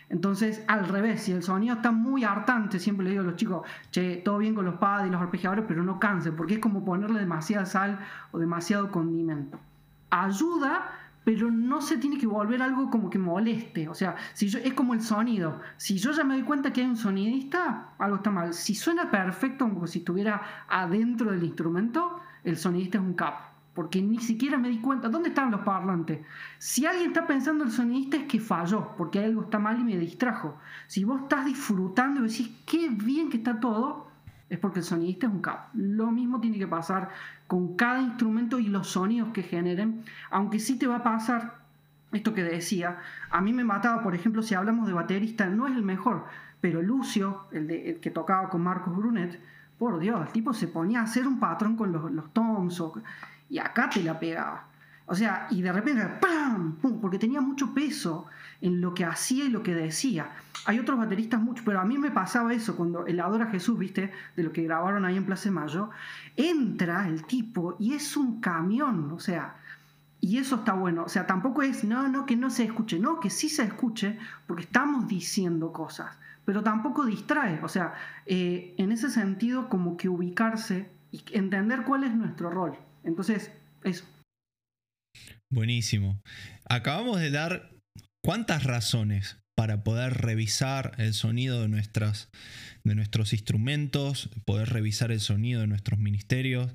[0.08, 3.66] Entonces, al revés, si el sonido está muy hartante, siempre le digo a los chicos,
[3.90, 6.84] che, todo bien con los pads y los arpegiadores, pero no cansen, porque es como
[6.84, 7.98] ponerle demasiada sal
[8.30, 9.58] o demasiado condimento.
[10.10, 10.92] Ayuda,
[11.24, 13.88] pero no se tiene que volver algo como que moleste.
[13.88, 15.60] O sea, es como el sonido.
[15.76, 18.54] Si yo ya me doy cuenta que hay un sonidista, algo está mal.
[18.54, 23.45] Si suena perfecto, como si estuviera adentro del instrumento, el sonidista es un capo.
[23.76, 25.08] Porque ni siquiera me di cuenta.
[25.08, 26.20] ¿Dónde están los parlantes?
[26.58, 29.96] Si alguien está pensando el sonidista es que falló, porque algo está mal y me
[29.96, 30.56] distrajo.
[30.88, 34.08] Si vos estás disfrutando y decís, qué bien que está todo,
[34.48, 35.68] es porque el sonidista es un capo.
[35.74, 37.10] Lo mismo tiene que pasar
[37.46, 41.66] con cada instrumento y los sonidos que generen, aunque sí te va a pasar
[42.12, 42.98] esto que decía,
[43.30, 46.24] a mí me mataba, por ejemplo, si hablamos de baterista, no es el mejor,
[46.60, 49.40] pero Lucio, el, que tocaba con Marcos Brunet,
[49.78, 52.80] por Dios, el tipo se ponía a hacer un patrón con los, los toms
[53.48, 54.64] y acá te la pegaba.
[55.06, 56.76] O sea, y de repente, ¡pam!
[56.76, 57.00] ¡pum!
[57.00, 58.26] Porque tenía mucho peso
[58.60, 60.30] en lo que hacía y lo que decía.
[60.64, 64.12] Hay otros bateristas mucho, pero a mí me pasaba eso cuando el Adora Jesús, viste,
[64.34, 65.90] de lo que grabaron ahí en Plaza Mayo,
[66.36, 69.54] entra el tipo y es un camión, o sea,
[70.20, 71.04] Y eso está bueno.
[71.04, 72.98] O sea, tampoco es, no, no, que no se escuche.
[72.98, 76.16] No, que sí se escuche porque estamos diciendo cosas.
[76.44, 77.60] Pero tampoco distrae.
[77.62, 77.94] O sea,
[78.26, 82.76] eh, en ese sentido, como que ubicarse y entender cuál es nuestro rol.
[83.06, 83.50] Entonces,
[83.84, 84.04] eso.
[85.50, 86.20] Buenísimo.
[86.68, 87.70] Acabamos de dar
[88.22, 92.28] cuántas razones para poder revisar el sonido de, nuestras,
[92.84, 96.70] de nuestros instrumentos, poder revisar el sonido de nuestros ministerios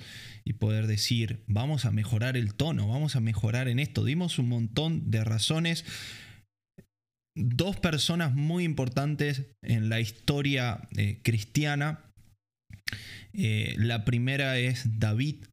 [0.45, 4.03] y poder decir, vamos a mejorar el tono, vamos a mejorar en esto.
[4.03, 5.85] Dimos un montón de razones.
[7.35, 11.99] Dos personas muy importantes en la historia eh, cristiana.
[13.33, 15.45] Eh, la primera es David,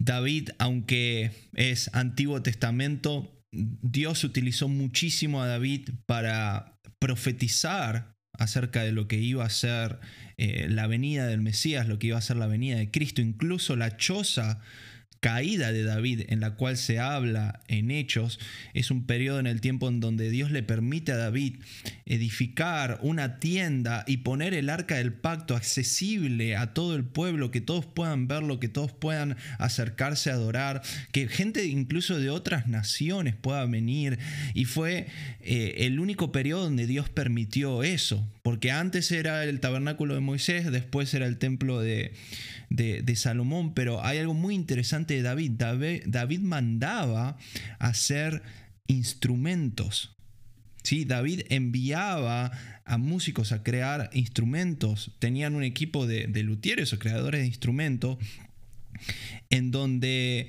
[0.00, 9.08] David, aunque es Antiguo Testamento, Dios utilizó muchísimo a David para profetizar acerca de lo
[9.08, 10.00] que iba a ser
[10.38, 13.76] eh, la venida del Mesías, lo que iba a ser la venida de Cristo, incluso
[13.76, 14.60] la choza
[15.22, 18.40] caída de David, en la cual se habla en Hechos,
[18.74, 21.60] es un periodo en el tiempo en donde Dios le permite a David
[22.06, 27.60] edificar una tienda y poner el arca del pacto accesible a todo el pueblo, que
[27.60, 30.82] todos puedan verlo, que todos puedan acercarse a adorar,
[31.12, 34.18] que gente incluso de otras naciones pueda venir.
[34.54, 35.06] Y fue
[35.40, 40.70] eh, el único periodo donde Dios permitió eso, porque antes era el tabernáculo de Moisés,
[40.70, 42.12] después era el templo de,
[42.70, 45.52] de, Salomón, pero hay algo muy interesante de David.
[45.52, 47.38] David, David mandaba
[47.78, 48.42] hacer
[48.88, 50.16] instrumentos.
[50.82, 51.04] ¿sí?
[51.04, 52.50] David enviaba
[52.84, 55.12] a músicos a crear instrumentos.
[55.20, 58.18] Tenían un equipo de, de luthieres o creadores de instrumentos
[59.50, 60.48] en donde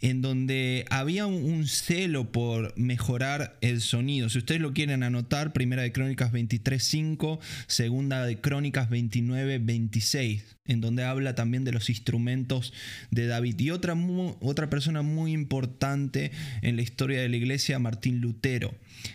[0.00, 4.28] en donde había un celo por mejorar el sonido.
[4.28, 11.04] Si ustedes lo quieren anotar, primera de Crónicas 23.5, segunda de Crónicas 29.26, en donde
[11.04, 12.72] habla también de los instrumentos
[13.10, 13.58] de David.
[13.60, 13.96] Y otra,
[14.40, 16.30] otra persona muy importante
[16.62, 18.74] en la historia de la iglesia, Martín Lutero,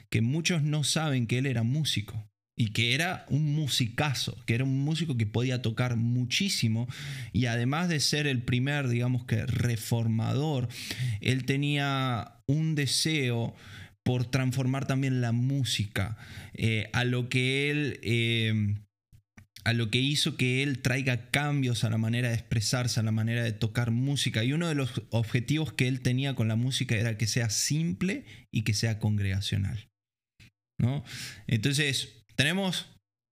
[0.09, 4.63] que muchos no saben que él era músico y que era un musicazo, que era
[4.63, 6.87] un músico que podía tocar muchísimo
[7.33, 10.69] y además de ser el primer, digamos que, reformador,
[11.19, 13.53] él tenía un deseo
[14.03, 16.17] por transformar también la música,
[16.53, 17.99] eh, a lo que él...
[18.03, 18.75] Eh,
[19.65, 23.11] a lo que hizo que él traiga cambios a la manera de expresarse, a la
[23.11, 24.43] manera de tocar música.
[24.43, 28.25] Y uno de los objetivos que él tenía con la música era que sea simple
[28.51, 29.89] y que sea congregacional.
[30.77, 31.03] ¿no?
[31.47, 32.87] Entonces, tenemos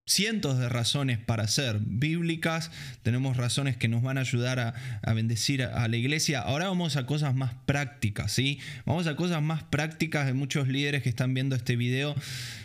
[0.06, 2.72] cientos de razones para ser bíblicas,
[3.04, 6.42] tenemos razones que nos van a ayudar a, bendecir a, la iglesia.
[6.42, 8.60] Ahora vamos a cosas más prácticas, ¿sí?
[8.86, 12.16] Vamos a cosas más prácticas de muchos líderes que están viendo este video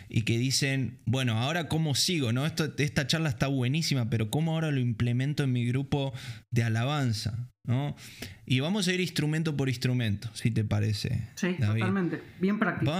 [0.09, 2.45] y que dicen, bueno, ahora cómo sigo, ¿no?
[2.45, 6.13] Esta charla está buenísima, pero ¿cómo ahora lo implemento en mi grupo
[6.51, 7.49] de alabanza?
[7.69, 7.95] ¿No?
[8.45, 11.29] Y vamos a ir instrumento por instrumento, si te parece.
[11.35, 12.21] Sí, totalmente.
[12.41, 12.91] Bien práctico.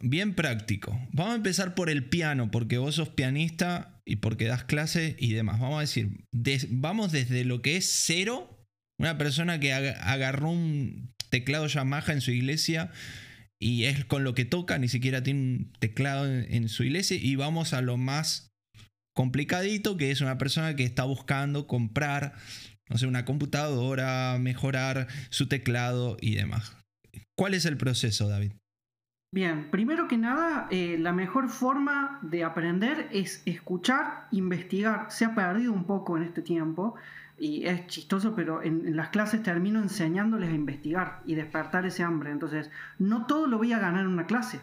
[0.00, 0.98] bien práctico.
[1.12, 5.32] Vamos a empezar por el piano, porque vos sos pianista y porque das clases y
[5.32, 5.60] demás.
[5.60, 6.24] Vamos a decir,
[6.70, 8.64] vamos desde lo que es cero,
[8.98, 12.92] una persona que agarró un teclado Yamaha en su iglesia
[13.60, 17.36] y es con lo que toca, ni siquiera tiene un teclado en, su iglesia, y
[17.36, 18.50] vamos a lo más
[19.14, 22.34] complicadito, que es una persona que está buscando comprar,
[22.92, 26.76] no sé, una computadora, mejorar su teclado y demás.
[27.34, 28.52] ¿Cuál es el proceso, David?
[29.34, 35.06] Bien, primero que nada, eh, la mejor forma de aprender es escuchar, investigar.
[35.08, 36.96] Se ha perdido un poco en este tiempo
[37.38, 42.30] y es chistoso, pero en, las clases termino enseñándoles a investigar y despertar ese hambre.
[42.30, 44.60] Entonces, no todo lo voy a ganar en una clase.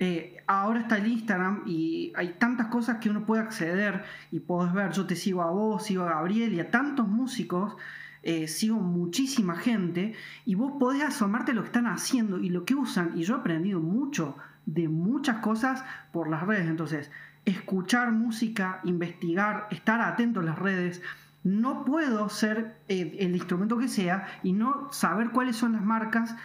[0.00, 4.72] Eh, ahora está el Instagram y hay tantas cosas que uno puede acceder y puedes
[4.72, 7.76] ver, yo te sigo a vos, sigo a Gabriel y a tantos músicos,
[8.22, 12.76] eh, sigo muchísima gente y vos podés asomarte lo que están haciendo y lo que
[12.76, 15.82] usan y yo he aprendido mucho de muchas cosas
[16.12, 16.68] por las redes.
[16.68, 17.10] Entonces,
[17.44, 21.02] escuchar música, investigar, estar atento a las redes,
[21.42, 26.36] no puedo ser eh, el, instrumento que sea y no saber cuáles son las marcas,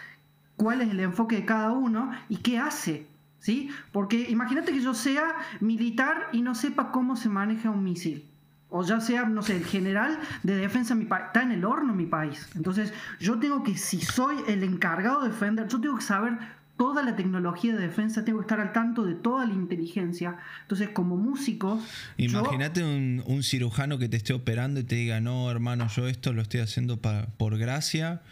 [0.56, 3.06] cuál es el enfoque de cada uno y qué hace.
[3.44, 3.68] ¿Sí?
[3.92, 8.24] Porque imagínate que yo sea militar y no sepa cómo se maneja un misil.
[8.70, 11.26] O ya sea, no sé, el general de defensa de mi país.
[11.26, 12.48] Está en el horno mi país.
[12.56, 16.38] Entonces, yo tengo que, si soy el encargado de defender, yo tengo que saber
[16.78, 20.38] toda la tecnología de defensa, tengo que estar al tanto de toda la inteligencia.
[20.62, 21.80] Entonces, como músico...
[22.16, 26.40] Imagínate un, cirujano que te esté operando y te diga, no, hermano, yo esto lo
[26.40, 28.22] estoy haciendo por gracia,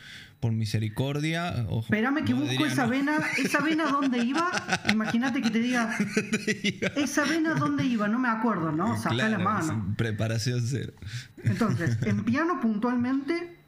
[0.43, 1.67] por misericordia.
[1.85, 4.51] Espérame que busco esa vena, esa vena dónde iba.
[4.93, 5.97] Imagínate que te diga,
[6.97, 9.01] esa vena dónde iba, no me acuerdo, ¿no?
[9.01, 9.95] Saca la mano.
[9.97, 10.95] Preparación cero.
[11.45, 13.62] Entonces, en piano puntualmente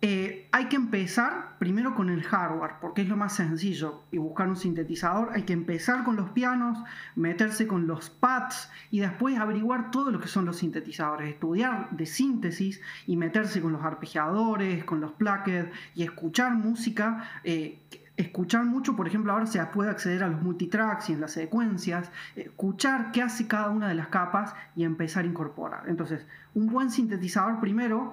[0.00, 4.48] Eh, hay que empezar primero con el hardware, porque es lo más sencillo, y buscar
[4.48, 5.30] un sintetizador.
[5.32, 6.78] Hay que empezar con los pianos,
[7.16, 12.06] meterse con los pads y después averiguar todo lo que son los sintetizadores, estudiar de
[12.06, 17.28] síntesis y meterse con los arpegiadores, con los plaques y escuchar música.
[17.42, 17.80] Eh,
[18.18, 22.10] escuchar mucho, por ejemplo, ahora se puede acceder a los multitracks y en las secuencias,
[22.36, 25.84] escuchar qué hace cada una de las capas y empezar a incorporar.
[25.86, 28.12] Entonces, un buen sintetizador primero,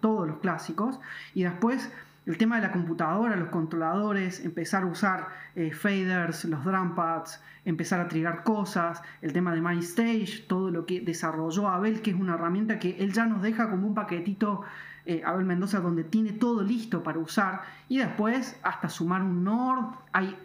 [0.00, 1.00] todos los clásicos,
[1.34, 1.90] y después
[2.26, 7.40] el tema de la computadora, los controladores, empezar a usar eh, faders, los drum pads,
[7.64, 12.16] empezar a trigar cosas, el tema de MyStage, todo lo que desarrolló Abel, que es
[12.16, 14.62] una herramienta que él ya nos deja como un paquetito
[15.06, 19.94] eh, Abel Mendoza, donde tiene todo listo para usar, y después hasta sumar un Nord.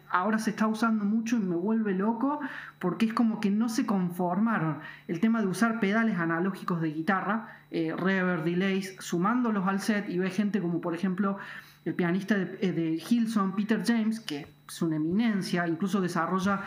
[0.10, 2.40] Ahora se está usando mucho y me vuelve loco
[2.80, 7.60] porque es como que no se conformaron el tema de usar pedales analógicos de guitarra,
[7.72, 11.38] eh, reverb, delays, sumándolos al set, y ve gente como por ejemplo
[11.84, 16.62] el pianista de, eh, de Hilson, Peter James, que es una eminencia, incluso desarrolla,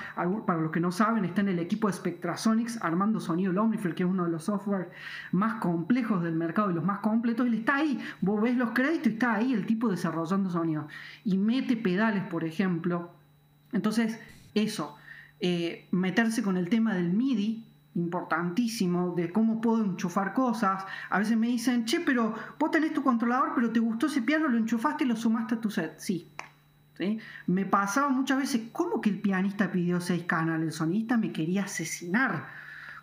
[0.46, 3.94] para los que no saben, está en el equipo de Spectrasonics armando sonido el Omnifield,
[3.94, 4.90] que es uno de los software
[5.32, 9.08] más complejos del mercado y los más completos, él está ahí, vos ves los créditos
[9.08, 10.86] y está ahí el tipo desarrollando sonido.
[11.24, 13.10] Y mete pedales, por ejemplo.
[13.72, 14.18] Entonces,
[14.54, 14.96] eso,
[15.40, 20.84] eh, meterse con el tema del MIDI, importantísimo de cómo puedo enchufar cosas.
[21.10, 24.46] A veces me dicen, che, pero vos tenés tu controlador, pero te gustó ese piano,
[24.48, 25.98] lo enchufaste y lo sumaste a tu set.
[25.98, 26.28] Sí,
[27.46, 30.68] me pasaba muchas veces, ¿cómo que el pianista pidió seis canales?
[30.68, 32.46] El sonista me quería asesinar.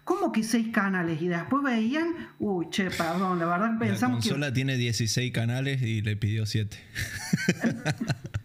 [0.04, 1.22] ¿Cómo que seis canales?
[1.22, 4.30] Y después veían, uy, che, perdón, la verdad pensamos que...
[4.30, 6.78] La consola tiene 16 canales y le pidió 7.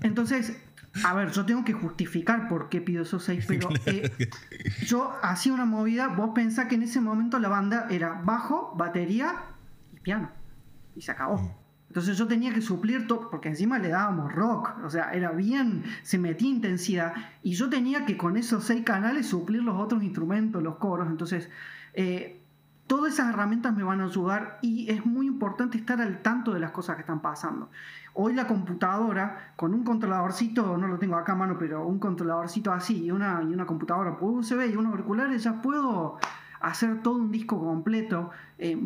[0.02, 0.54] Entonces,
[1.04, 4.10] a ver, yo tengo que justificar por qué pidió esos seis, pero eh,
[4.86, 9.44] yo hacía una movida, vos pensás que en ese momento la banda era bajo, batería
[9.94, 10.30] y piano.
[10.96, 11.59] Y se acabó.
[11.90, 15.82] Entonces yo tenía que suplir todo, porque encima le dábamos rock, o sea, era bien,
[16.04, 20.62] se metía intensidad, y yo tenía que con esos seis canales suplir los otros instrumentos,
[20.62, 21.08] los coros.
[21.08, 21.50] Entonces,
[21.94, 22.40] eh,
[22.86, 26.60] todas esas herramientas me van a ayudar y es muy importante estar al tanto de
[26.60, 27.70] las cosas que están pasando.
[28.14, 32.72] Hoy la computadora, con un controladorcito, no lo tengo acá a mano, pero un controladorcito
[32.72, 36.18] así y una, y una computadora por USB y unos auriculares, ya puedo
[36.60, 38.30] hacer todo un disco completo.
[38.58, 38.78] Eh,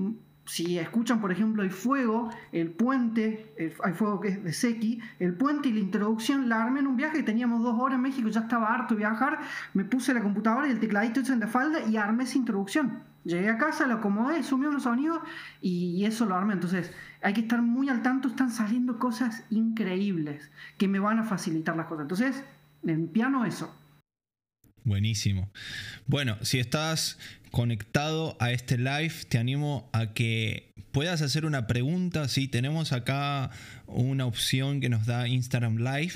[0.46, 5.34] si escuchan, por ejemplo, el fuego, el puente, hay fuego que es de Seki, el
[5.34, 8.40] puente y la introducción la armé en un viaje, teníamos dos horas en México, ya
[8.40, 9.40] estaba harto de viajar,
[9.72, 13.02] me puse la computadora y el tecladito en la falda y armé esa introducción.
[13.24, 15.22] Llegué a casa, lo acomodé, sumé unos sonidos
[15.62, 16.52] y eso lo armé.
[16.52, 21.24] Entonces, hay que estar muy al tanto, están saliendo cosas increíbles que me van a
[21.24, 22.02] facilitar las cosas.
[22.02, 22.44] Entonces,
[22.82, 23.74] en piano eso.
[24.84, 25.50] Buenísimo.
[26.06, 27.18] Bueno, si estás
[27.50, 32.28] conectado a este live, te animo a que puedas hacer una pregunta.
[32.28, 33.50] Sí, tenemos acá
[33.86, 36.12] una opción que nos da Instagram Live,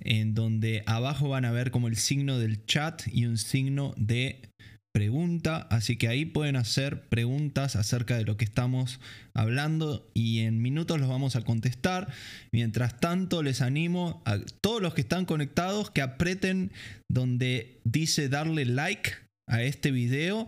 [0.00, 4.49] en donde abajo van a ver como el signo del chat y un signo de
[4.92, 9.00] pregunta, así que ahí pueden hacer preguntas acerca de lo que estamos
[9.34, 12.12] hablando y en minutos los vamos a contestar.
[12.52, 16.72] Mientras tanto, les animo a todos los que están conectados que aprieten
[17.08, 19.12] donde dice darle like
[19.46, 20.46] a este video.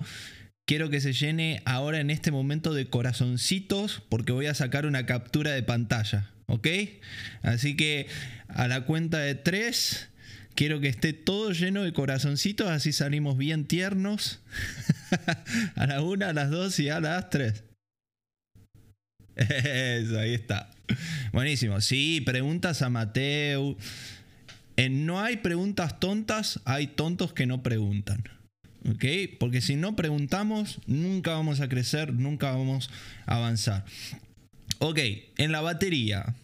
[0.67, 5.07] Quiero que se llene ahora en este momento de corazoncitos porque voy a sacar una
[5.07, 6.69] captura de pantalla, ¿ok?
[7.43, 8.07] Así que
[8.49, 10.09] a la cuenta de tres
[10.55, 14.41] Quiero que esté todo lleno de corazoncitos, así salimos bien tiernos.
[15.77, 17.65] a la una, a las dos y a las tres.
[19.37, 20.71] Eso, ahí está.
[21.33, 21.81] Buenísimo.
[21.81, 23.77] Sí, preguntas a Mateo.
[24.77, 28.23] En no hay preguntas tontas, hay tontos que no preguntan.
[28.91, 29.05] ¿Ok?
[29.39, 32.91] Porque si no preguntamos, nunca vamos a crecer, nunca vamos
[33.27, 33.85] a avanzar.
[34.79, 34.99] Ok,
[35.37, 36.35] en la batería,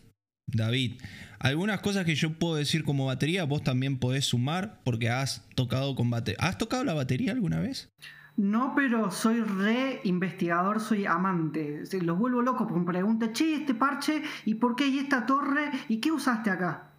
[0.47, 0.93] David,
[1.39, 5.95] algunas cosas que yo puedo decir como batería, vos también podés sumar porque has tocado
[5.95, 6.39] con batería.
[6.41, 7.91] ¿Has tocado la batería alguna vez?
[8.37, 11.83] No, pero soy re investigador, soy amante.
[12.03, 15.71] Los vuelvo locos porque me preguntan, che, este parche, ¿y por qué hay esta torre?
[15.89, 16.91] ¿Y qué usaste acá?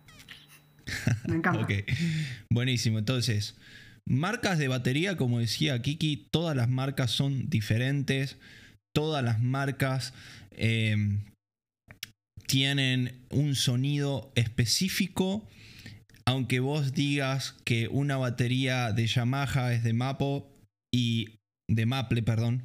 [1.28, 1.62] Me encanta.
[1.62, 1.72] ok,
[2.50, 3.00] buenísimo.
[3.00, 3.58] Entonces,
[4.06, 8.38] marcas de batería, como decía Kiki, todas las marcas son diferentes.
[8.92, 10.14] Todas las marcas
[10.52, 11.20] eh,
[12.50, 15.48] tienen un sonido específico.
[16.26, 20.52] Aunque vos digas que una batería de Yamaha es de Mapo
[20.92, 22.64] y de Maple, perdón,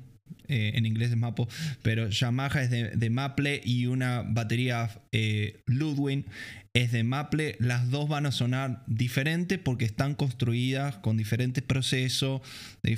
[0.48, 1.48] eh, en inglés es Mapo,
[1.82, 6.24] pero Yamaha es de, Maple y una batería eh, Ludwig
[6.72, 12.40] es de Maple, las dos van a sonar diferente porque están construidas con diferentes procesos,
[12.82, 12.96] de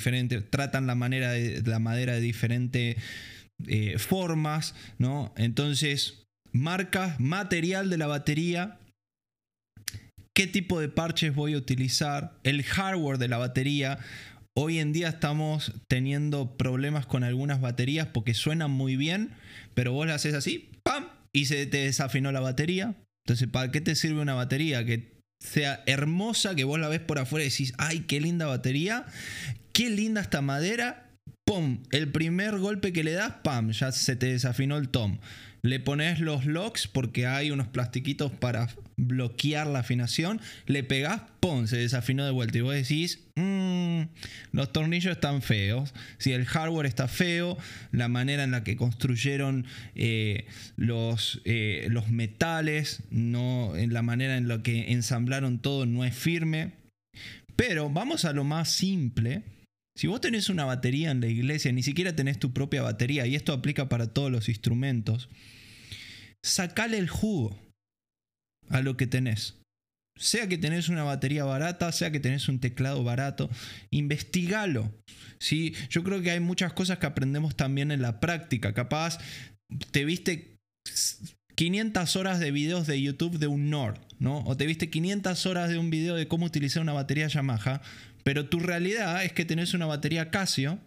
[0.51, 2.97] tratan la, manera de, la madera de diferentes
[3.67, 5.35] eh, formas, ¿no?
[5.37, 6.26] Entonces
[6.57, 8.79] marcas, material de la batería,
[10.35, 13.99] qué tipo de parches voy a utilizar, el hardware de la batería.
[14.55, 19.33] Hoy en día estamos teniendo problemas con algunas baterías porque suenan muy bien,
[19.75, 21.09] pero vos las haces así, ¡pam!
[21.33, 22.95] Y se te desafinó la batería.
[23.27, 27.19] Entonces, ¿para qué te sirve una batería que sea hermosa, que vos la ves por
[27.19, 29.07] afuera y decís, ay, qué linda batería,
[29.73, 31.11] qué linda esta madera,
[31.47, 31.83] ¡pum!
[31.91, 33.73] El primer golpe que le das, ¡pam!
[33.73, 35.19] Ya se te desafinó el tom
[35.67, 41.67] le pones los locks porque hay unos plastiquitos para bloquear la afinación, le pegas, ¡pum!
[41.67, 42.59] Se desafinó de vuelta.
[42.59, 44.03] Y vos decís, mmm,
[44.53, 45.93] los tornillos están feos.
[46.19, 47.59] Si el hardware está feo,
[47.93, 50.47] la manera en la que construyeron eh,
[50.77, 56.15] los, eh, los metales, no, en la manera en la que ensamblaron todo no es
[56.15, 56.73] firme.
[57.57, 59.43] Pero vamos a lo más simple.
[59.97, 63.35] Si vos tenés una batería en la iglesia, ni siquiera tenés tu propia batería, y
[63.35, 65.31] esto aplica para todos los instrumentos,
[66.47, 67.59] sacale el jugo
[68.71, 69.57] a lo que tenés.
[70.19, 73.51] Sea que tenés una batería barata, sea que tenés un teclado barato,
[73.91, 74.91] investigalo.
[75.39, 75.75] ¿sí?
[75.91, 78.73] Yo creo que hay muchas cosas que aprendemos también en la práctica.
[78.73, 79.19] Capaz
[79.91, 80.57] te viste
[81.57, 84.43] 500 horas de videos de YouTube de un Nord, ¿no?
[84.45, 87.83] O te viste 500 horas de un video de cómo utilizar una batería Yamaha,
[88.23, 90.79] pero tu realidad es que tenés una batería Casio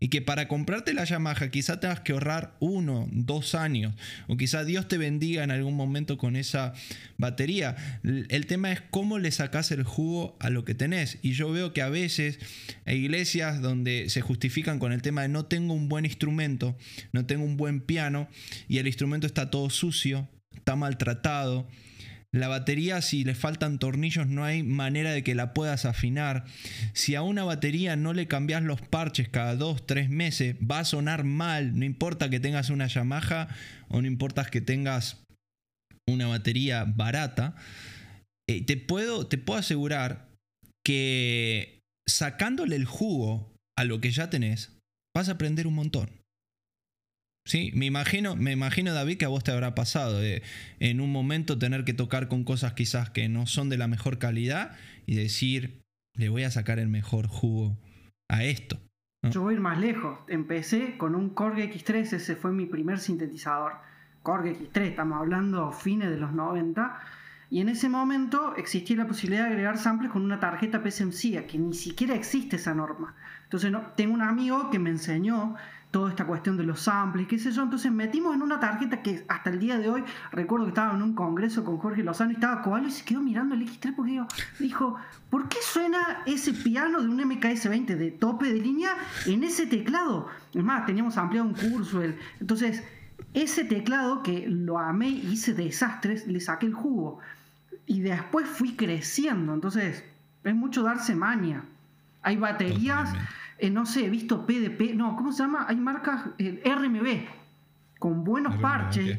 [0.00, 3.94] y que para comprarte la Yamaha quizá tengas que ahorrar uno, dos años,
[4.26, 6.72] o quizá Dios te bendiga en algún momento con esa
[7.16, 7.76] batería.
[8.02, 11.18] El tema es cómo le sacas el jugo a lo que tenés.
[11.22, 12.38] Y yo veo que a veces
[12.86, 16.76] hay iglesias donde se justifican con el tema de no tengo un buen instrumento,
[17.12, 18.28] no tengo un buen piano,
[18.68, 21.66] y el instrumento está todo sucio, está maltratado
[22.32, 26.44] la batería, si le faltan tornillos, no hay manera de que la puedas afinar.
[26.92, 30.84] Si a una batería no le cambias los parches cada dos, tres meses, va a
[30.84, 31.78] sonar mal.
[31.78, 33.48] No importa que tengas una Yamaha
[33.88, 35.22] o no importa que tengas
[36.06, 37.56] una batería barata.
[38.48, 40.28] Eh, te, puedo, te puedo asegurar
[40.84, 44.76] que sacándole el jugo a lo que ya tenés,
[45.16, 46.17] vas a aprender un montón.
[47.48, 50.42] Sí, me imagino, me imagino, David, que a vos te habrá pasado de,
[50.80, 54.18] en un momento tener que tocar con cosas quizás que no son de la mejor
[54.18, 54.76] calidad
[55.06, 55.80] y decir,
[56.14, 57.78] le voy a sacar el mejor jugo
[58.28, 58.78] a esto.
[59.30, 60.18] Yo voy a ir más lejos.
[60.28, 63.76] Empecé con un Korg X3, ese fue mi primer sintetizador.
[64.22, 67.00] Korg X3, estamos hablando fines de los 90.
[67.48, 71.56] Y en ese momento existía la posibilidad de agregar samples con una tarjeta PSMC, que
[71.56, 73.16] ni siquiera existe esa norma.
[73.44, 75.56] Entonces tengo un amigo que me enseñó
[75.90, 77.62] toda esta cuestión de los samples, qué sé yo.
[77.62, 81.02] Entonces metimos en una tarjeta que hasta el día de hoy, recuerdo que estaba en
[81.02, 84.22] un congreso con Jorge Lozano y estaba Coballo y se quedó mirando el X3 porque
[84.58, 84.96] dijo,
[85.30, 90.28] ¿por qué suena ese piano de un MKS-20 de tope de línea en ese teclado?
[90.52, 92.02] Es más, teníamos ampliado un curso.
[92.02, 92.84] El, entonces,
[93.32, 97.20] ese teclado que lo amé y hice desastres, le saqué el jugo.
[97.86, 99.54] Y después fui creciendo.
[99.54, 100.04] Entonces,
[100.44, 101.64] es mucho darse maña.
[102.22, 103.10] Hay baterías...
[103.58, 105.66] Eh, no sé, he visto PDP, no, ¿cómo se llama?
[105.68, 109.18] Hay marcas eh, RMB con buenos parches.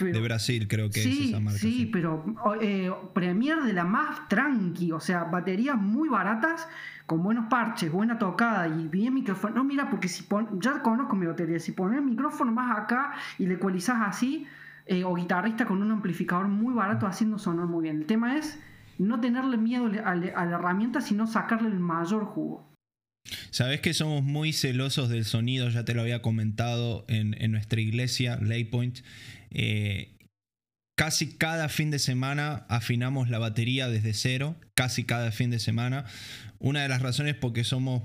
[0.00, 1.58] de Brasil creo que sí, es esa marca.
[1.58, 2.24] Sí, pero
[2.60, 6.66] eh, Premier de la más tranqui, o sea, baterías muy baratas
[7.04, 9.56] con buenos parches, buena tocada y bien micrófono.
[9.56, 13.12] No, mira, porque si pon, ya conozco mi batería, si pones el micrófono más acá
[13.38, 14.46] y le ecualizas así,
[15.04, 17.96] o guitarrista con un amplificador muy barato haciendo sonar muy bien.
[17.96, 18.58] El tema es
[18.98, 22.65] no tenerle miedo a la herramienta, sino sacarle el mayor jugo.
[23.50, 28.38] Sabes que somos muy celosos del sonido, ya te lo había comentado en, nuestra iglesia,
[28.40, 29.00] Laypoint.
[29.50, 30.16] Eh,
[30.96, 36.04] casi cada fin de semana afinamos la batería desde cero, casi cada fin de semana.
[36.58, 38.02] Una de las razones porque somos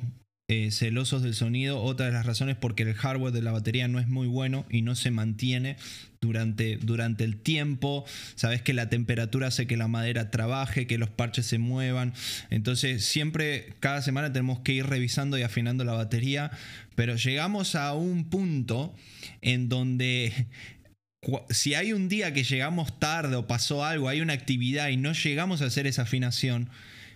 [0.52, 1.82] eh, celosos del sonido.
[1.82, 4.82] Otra de las razones porque el hardware de la batería no es muy bueno y
[4.82, 5.78] no se mantiene
[6.20, 8.04] durante, durante el tiempo.
[8.36, 12.14] Sabes que la temperatura hace que la madera trabaje, que los parches se muevan.
[12.49, 16.52] Entonces siempre, cada semana tenemos que ir revisando y afinando la batería.
[16.95, 18.93] Pero llegamos a un punto
[19.41, 20.47] en donde
[21.49, 25.14] si hay un día que llegamos tarde o pasó algo, hay una actividad y no
[25.14, 26.70] llegamos a hacer esa afinación,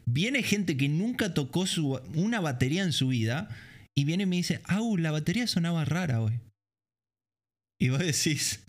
[0.05, 1.65] Viene gente que nunca tocó
[2.13, 3.49] una batería en su vida
[3.95, 4.97] y viene y me dice, ¡Au!
[4.97, 6.39] La batería sonaba rara hoy.
[7.79, 8.61] Y vos decís,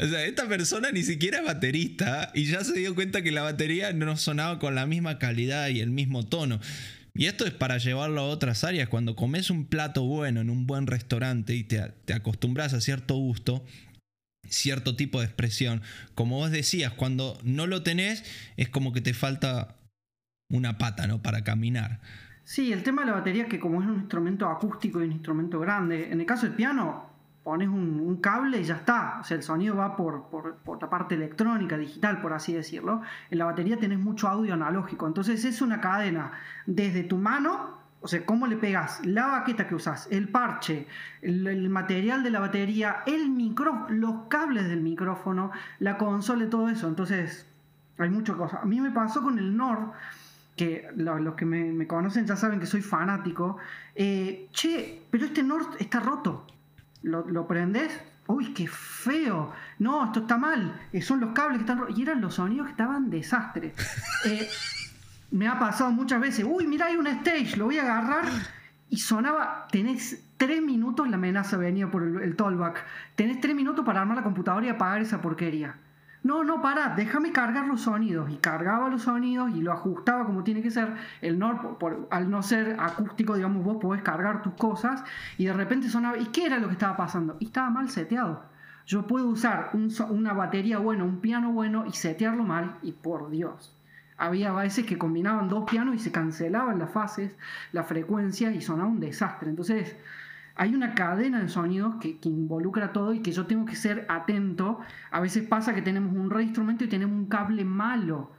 [0.00, 3.42] o sea, esta persona ni siquiera es baterista y ya se dio cuenta que la
[3.42, 6.60] batería no sonaba con la misma calidad y el mismo tono.
[7.14, 8.88] Y esto es para llevarlo a otras áreas.
[8.88, 13.16] Cuando comes un plato bueno en un buen restaurante y te, te acostumbras a cierto
[13.16, 13.64] gusto,
[14.48, 15.82] cierto tipo de expresión,
[16.14, 18.24] como vos decías, cuando no lo tenés,
[18.56, 19.77] es como que te falta
[20.50, 21.20] una pata, ¿no?
[21.20, 22.00] Para caminar.
[22.44, 25.60] Sí, el tema de la batería, que como es un instrumento acústico y un instrumento
[25.60, 27.06] grande, en el caso del piano,
[27.42, 29.18] pones un, cable y ya está.
[29.20, 33.02] O sea, el sonido va por, por, la parte electrónica, digital, por así decirlo.
[33.30, 35.06] En la batería tenés mucho audio analógico.
[35.06, 36.32] Entonces es una cadena
[36.64, 40.86] desde tu mano, o sea, cómo le pegas la baqueta que usas, el parche,
[41.20, 46.70] el, material de la batería, el micrófono, los cables del micrófono, la consola y todo
[46.70, 46.88] eso.
[46.88, 47.46] Entonces,
[47.98, 48.62] hay muchas cosas.
[48.62, 49.92] A mí me pasó con el Nord
[50.58, 53.56] que los, que me, conocen ya saben que soy fanático.
[53.94, 56.46] Eh, che, pero este Nord está roto.
[57.02, 57.98] ¿Lo, lo prendes?
[58.26, 59.52] Uy, qué feo.
[59.78, 60.78] No, esto está mal.
[60.92, 61.98] Eh, son los cables que están rotos.
[61.98, 63.72] Y eran los sonidos que estaban desastres.
[64.26, 64.48] Eh,
[65.30, 66.44] me ha pasado muchas veces.
[66.46, 68.24] Uy, mira, hay un stage, lo voy a agarrar.
[68.90, 72.84] Y sonaba, tenés tres minutos, la amenaza venía por el, el tollback.
[73.14, 75.76] Tenés tres minutos para armar la computadora y apagar esa porquería
[76.22, 78.30] no, no, para, déjame cargar los sonidos.
[78.30, 80.94] Y cargaba los sonidos y lo ajustaba como tiene que ser.
[81.20, 81.78] El Nord,
[82.10, 85.04] al no ser acústico, digamos, vos podés cargar tus cosas
[85.36, 86.18] y de repente sonaba.
[86.18, 87.36] ¿Y qué era lo que estaba pasando?
[87.38, 88.42] Y estaba mal seteado.
[88.86, 89.70] Yo puedo usar
[90.08, 93.74] una batería buena, un piano bueno y setearlo mal y por Dios.
[94.16, 97.36] Había veces que combinaban dos pianos y se cancelaban las fases,
[97.70, 99.50] la frecuencia y sonaba un desastre.
[99.50, 99.94] Entonces,
[100.58, 104.80] hay una cadena de sonidos que, involucra todo y que yo tengo que ser atento.
[105.12, 108.32] A veces pasa que tenemos un re instrumento y tenemos un cable malo.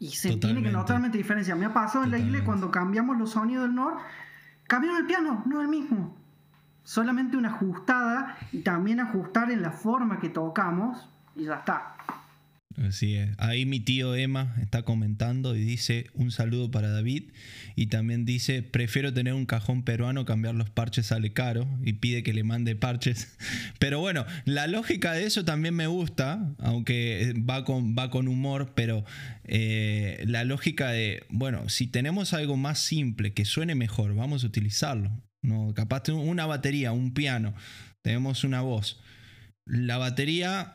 [0.00, 1.54] Y se tiene que notar diferencia.
[1.54, 3.98] Me ha pasado en la isla cuando cambiamos los sonidos del Nord,
[4.66, 6.16] cambiaron el piano, no el mismo.
[6.82, 11.94] Solamente una ajustada y también ajustar en la forma que tocamos y ya está.
[12.80, 13.28] Así es.
[13.36, 17.24] Ahí mi tío Emma está comentando y dice un saludo para David
[17.76, 22.22] y también dice prefiero tener un cajón peruano, cambiar los parches sale caro y pide
[22.22, 23.36] que le mande parches.
[23.78, 28.72] Pero bueno, la lógica de eso también me gusta, aunque va con, va con humor,
[28.74, 29.04] pero
[29.44, 34.46] eh, la lógica de, bueno, si tenemos algo más simple que suene mejor, vamos a
[34.46, 35.10] utilizarlo.
[35.42, 35.74] ¿no?
[35.74, 37.54] Capaz una batería, un piano,
[38.02, 39.00] tenemos una voz.
[39.66, 40.74] La batería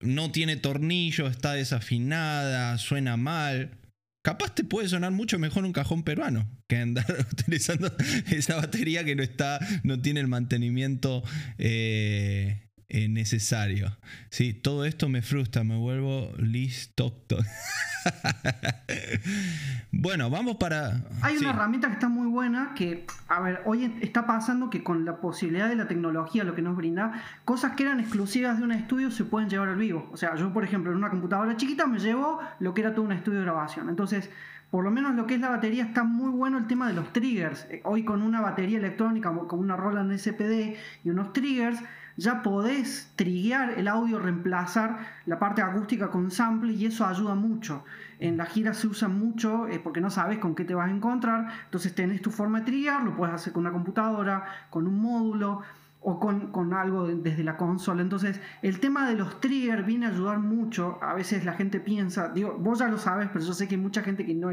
[0.00, 3.78] no tiene tornillo, está desafinada, suena mal.
[4.22, 7.94] Capaz te puede sonar mucho mejor un cajón peruano que andar utilizando
[8.30, 11.22] esa batería que no está, no tiene el mantenimiento
[11.58, 13.96] eh, eh, necesario.
[14.30, 17.14] Sí, todo esto me frustra, me vuelvo listo.
[19.92, 21.02] bueno, vamos para.
[21.22, 25.04] Hay una herramienta que está muy buena que, a ver, hoy está pasando que con
[25.04, 28.72] la posibilidad de la tecnología, lo que nos brinda, cosas que eran exclusivas de un
[28.72, 30.08] estudio se pueden llevar al vivo.
[30.12, 33.04] O sea, yo, por ejemplo, en una computadora chiquita me llevo lo que era todo
[33.04, 33.88] un estudio de grabación.
[33.88, 34.30] Entonces,
[34.70, 37.12] por lo menos lo que es la batería está muy bueno el tema de los
[37.12, 37.66] triggers.
[37.70, 41.78] Eh, hoy con una batería electrónica, con una Roland SPD y unos triggers
[42.16, 47.84] ya podés triguear el audio, reemplazar la parte acústica con sample y eso ayuda mucho.
[48.20, 50.92] En la gira se usa mucho eh, porque no sabes con qué te vas a
[50.92, 55.00] encontrar, entonces tenés tu forma de triguear, lo puedes hacer con una computadora, con un
[55.00, 55.62] módulo
[56.06, 58.02] o con, algo desde la consola.
[58.02, 60.98] Entonces, el tema de los triggers viene a ayudar mucho.
[61.00, 63.80] A veces la gente piensa, digo, vos ya lo sabes, pero yo sé que hay
[63.80, 64.50] mucha gente que no,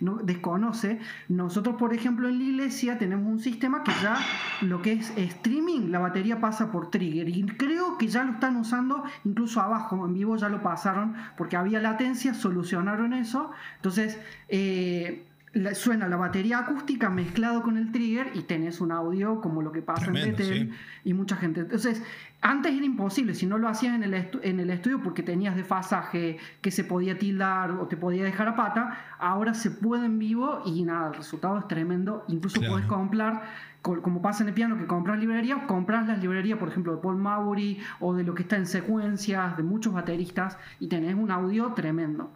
[0.00, 1.00] no desconoce.
[1.28, 4.16] Nosotros, por ejemplo, en la iglesia tenemos un sistema que ya
[4.62, 7.28] lo que es streaming, la batería pasa por trigger.
[7.28, 11.56] Y creo que ya lo están usando incluso abajo, en vivo ya lo pasaron, porque
[11.56, 13.50] había latencia, solucionaron eso.
[13.74, 15.25] Entonces, eh,
[15.74, 19.82] suena la batería acústica mezclado con el trigger y tenés un audio como lo que
[19.82, 20.72] pasa en Betel
[21.04, 21.60] y mucha gente.
[21.60, 22.02] Entonces,
[22.40, 26.38] antes era imposible, si no lo hacías en el, en el estudio porque tenías desfasaje
[26.60, 30.62] que se podía tildar o te podía dejar a pata, ahora se puede en vivo
[30.66, 32.24] y nada, el resultado es tremendo.
[32.28, 33.42] Incluso puedes comprar,
[33.82, 37.16] como pasa en el piano, que compras librerías, compras las librerías, por ejemplo, de Paul
[37.16, 41.72] Maury o de lo que está en secuencias de muchos bateristas y tenés un audio
[41.72, 42.30] tremendo.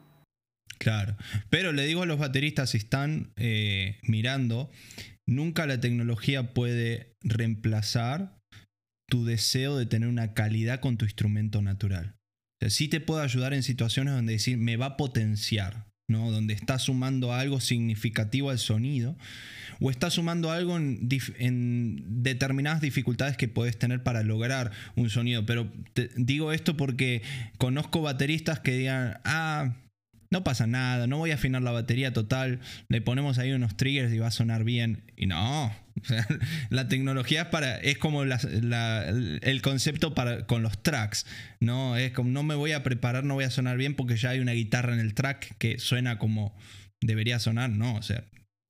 [0.81, 1.14] Claro,
[1.51, 4.70] pero le digo a los bateristas si están eh, mirando,
[5.26, 8.39] nunca la tecnología puede reemplazar
[9.11, 12.14] tu deseo de tener una calidad con tu instrumento natural.
[12.16, 16.31] O sea, sí te puede ayudar en situaciones donde decir me va a potenciar, ¿no?
[16.31, 19.18] donde está sumando algo significativo al sonido
[19.81, 21.09] o está sumando algo en,
[21.39, 25.45] en, determinadas dificultades que puedes tener para lograr un sonido.
[25.45, 27.20] Pero te digo esto porque
[27.59, 29.74] conozco bateristas que digan, ah,
[30.31, 34.12] no pasa nada, no voy a afinar la batería total, le ponemos ahí unos triggers
[34.12, 35.03] y va a sonar bien.
[35.16, 35.74] Y no,
[36.70, 41.26] la tecnología es, para, es como el concepto para, con los tracks,
[41.59, 41.97] ¿no?
[41.97, 44.39] Es como no me voy a preparar, no voy a sonar bien porque ya hay
[44.39, 46.57] una guitarra en el track que suena como
[47.01, 47.97] debería sonar, ¿no?
[47.97, 48.24] O sea,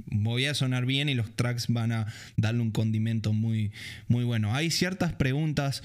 [0.07, 2.07] voy a sonar bien y los tracks van a
[2.37, 3.73] darle un condimento muy,
[4.09, 4.55] muy bueno.
[4.55, 5.83] Hay ciertas preguntas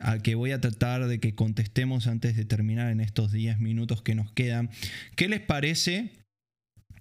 [0.00, 4.02] a que voy a tratar de que contestemos antes de terminar en estos 10 minutos
[4.02, 4.70] que nos quedan.
[5.16, 6.10] ¿Qué les parece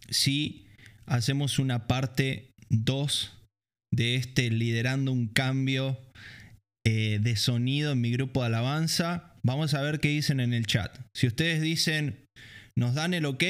[0.10, 0.66] si
[1.06, 3.32] hacemos una parte 2
[3.94, 5.98] de este liderando un cambio
[6.86, 9.34] eh, de sonido en mi grupo de alabanza.
[9.42, 10.96] Vamos a ver qué dicen en el chat.
[11.16, 12.26] Si ustedes dicen,
[12.78, 13.44] nos dan el ok,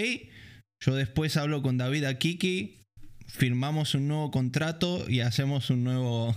[0.82, 2.85] yo después hablo con David Akiki,
[3.28, 6.30] firmamos un nuevo contrato y hacemos un nuevo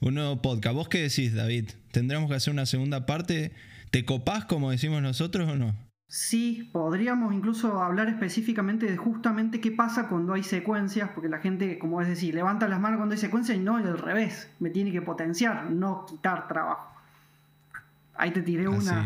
[0.00, 0.74] un nuevo podcast.
[0.74, 1.70] ¿Vos qué decís, David?
[1.92, 3.52] ¿Tendremos que hacer una segunda parte?
[3.90, 5.74] ¿Te copás como decimos nosotros o no?
[6.06, 11.78] Sí, podríamos incluso hablar específicamente de justamente qué pasa cuando hay secuencias, porque la gente,
[11.78, 14.92] como es decir, levanta las manos cuando hay secuencias y no al revés, me tiene
[14.92, 16.94] que potenciar, no quitar trabajo.
[18.16, 19.04] Ahí te tiré una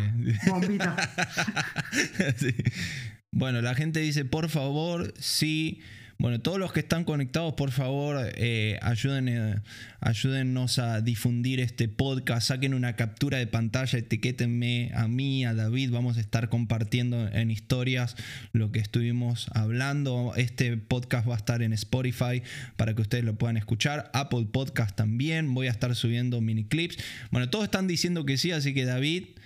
[0.48, 0.94] bombita.
[3.30, 5.80] Bueno, la gente dice, por favor, sí.
[6.20, 9.60] Bueno, todos los que están conectados, por favor, eh, ayuden, eh,
[10.00, 12.48] ayúdennos a difundir este podcast.
[12.48, 15.92] Saquen una captura de pantalla, etiquétenme a mí, a David.
[15.92, 18.16] Vamos a estar compartiendo en historias
[18.52, 20.32] lo que estuvimos hablando.
[20.34, 22.42] Este podcast va a estar en Spotify
[22.76, 24.10] para que ustedes lo puedan escuchar.
[24.14, 25.54] Apple Podcast también.
[25.54, 26.96] Voy a estar subiendo mini clips.
[27.30, 29.37] Bueno, todos están diciendo que sí, así que David,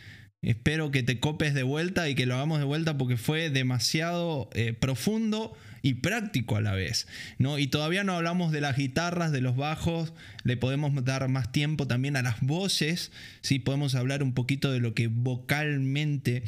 [0.43, 4.51] Espero que te copes de vuelta y que lo hagamos de vuelta porque fue demasiado
[4.55, 7.07] eh, profundo y práctico a la vez.
[7.39, 7.59] ¿no?
[7.59, 10.13] Y todavía no hablamos de las guitarras, de los bajos,
[10.43, 13.61] le podemos dar más tiempo también a las voces, ¿sí?
[13.61, 16.43] podemos hablar un poquito de lo que vocalmente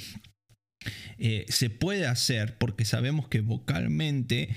[1.18, 4.48] eh, se puede hacer, porque sabemos que vocalmente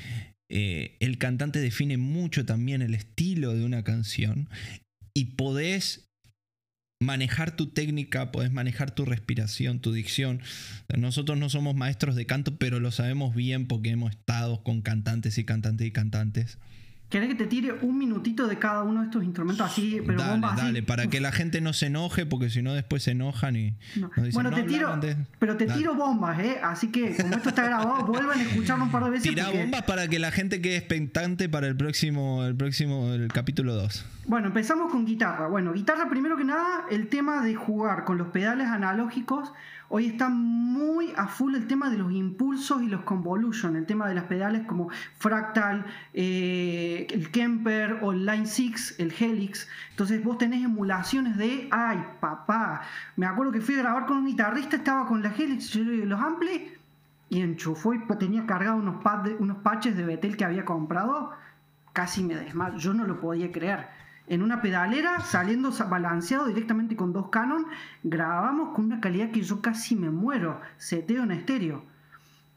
[0.50, 4.50] eh, el cantante define mucho también el estilo de una canción
[5.14, 6.07] y podés
[7.00, 10.42] manejar tu técnica, puedes manejar tu respiración, tu dicción.
[10.96, 15.38] Nosotros no somos maestros de canto, pero lo sabemos bien porque hemos estado con cantantes
[15.38, 16.58] y cantantes y cantantes.
[17.10, 20.46] ¿Querés que te tire un minutito de cada uno de estos instrumentos así, pero dale,
[20.58, 23.76] dale, para que la gente no se enoje, porque si no después se enojan y
[24.34, 25.00] bueno, te tiro,
[25.40, 26.58] pero te tiro bombas, ¿eh?
[26.62, 29.30] Así que como esto está grabado, vuelvan a escucharlo un par de veces.
[29.30, 33.74] Tira bombas para que la gente quede expectante para el próximo, el próximo, el capítulo
[33.74, 34.06] 2.
[34.26, 35.48] Bueno, empezamos con guitarra.
[35.48, 39.54] Bueno, guitarra primero que nada, el tema de jugar con los pedales analógicos
[39.90, 44.08] Hoy está muy a full el tema de los impulsos y los convolution, el tema
[44.10, 49.68] de las pedales como Fractal, eh, el Kemper o el Line 6, el Helix.
[49.92, 52.82] Entonces vos tenés emulaciones de, ay papá,
[53.16, 56.74] me acuerdo que fui a grabar con un guitarrista, estaba con la Helix, los ampli
[57.30, 58.96] y enchufó y tenía cargado unos,
[59.40, 61.32] unos patches de Betel que había comprado.
[61.94, 63.88] Casi me desmayo, yo no lo podía creer
[64.28, 67.66] en una pedalera, saliendo balanceado directamente con dos Canon,
[68.04, 71.84] grabamos con una calidad que yo casi me muero, seteo en estéreo.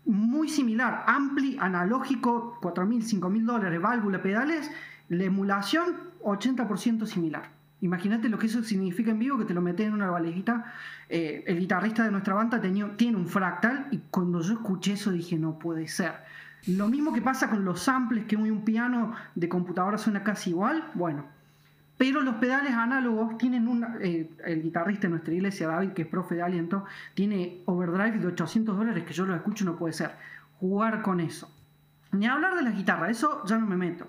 [0.04, 4.70] Muy similar, ampli, analógico, 4.000, 5.000 dólares, válvula, pedales,
[5.08, 7.50] la emulación 80% similar.
[7.82, 10.74] Imagínate lo que eso significa en vivo, que te lo metes en una valejita.
[11.08, 15.38] Eh, el guitarrista de nuestra banda tiene un fractal y cuando yo escuché eso dije,
[15.38, 16.14] no puede ser.
[16.66, 20.90] Lo mismo que pasa con los samples, que un piano de computadora suena casi igual.
[20.94, 21.24] Bueno,
[22.00, 23.84] pero los pedales análogos tienen un...
[24.00, 28.26] Eh, el guitarrista de nuestra iglesia, David, que es profe de aliento, tiene overdrive de
[28.28, 30.12] 800 dólares que yo lo escucho no puede ser.
[30.60, 31.54] Jugar con eso.
[32.12, 34.06] Ni hablar de la guitarra, eso ya no me meto.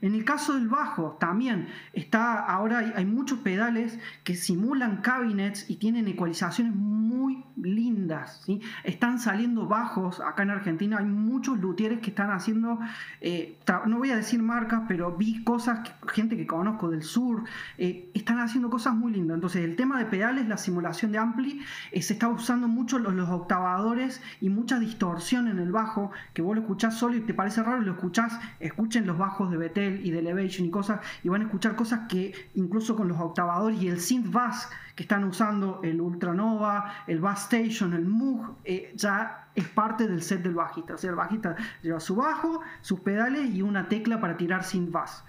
[0.00, 5.76] En el caso del bajo, también está, ahora hay, muchos pedales que simulan cabinets y
[5.76, 8.44] tienen ecualizaciones muy lindas.
[8.84, 12.78] Están saliendo bajos, acá en Argentina hay muchos luthieres que están haciendo,
[13.20, 17.44] eh, no voy a decir marcas, pero vi cosas, gente que conozco del sur,
[17.78, 19.36] eh, están haciendo cosas muy lindas.
[19.36, 21.60] Entonces el tema de pedales, la simulación de ampli,
[21.92, 26.54] eh, se está usando mucho los, octavadores y mucha distorsión en el bajo, que vos
[26.54, 30.10] lo escuchás solo y te parece raro, lo escuchás, escuchen los bajos de BT y
[30.10, 33.88] de Elevation y cosas, y van a escuchar cosas que incluso con los octavadores y
[33.88, 39.48] el synth bass que están usando el Ultranova, el Bass Station, el Moog, eh, ya
[39.54, 40.94] es parte del set del bajista.
[40.94, 44.90] O sea, el bajista lleva su bajo, sus pedales y una tecla para tirar synth
[44.90, 45.24] bass.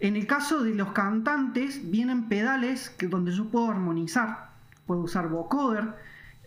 [0.00, 4.48] En el caso de los cantantes, vienen pedales que, donde yo puedo armonizar.
[4.86, 5.94] Puedo usar vocoder,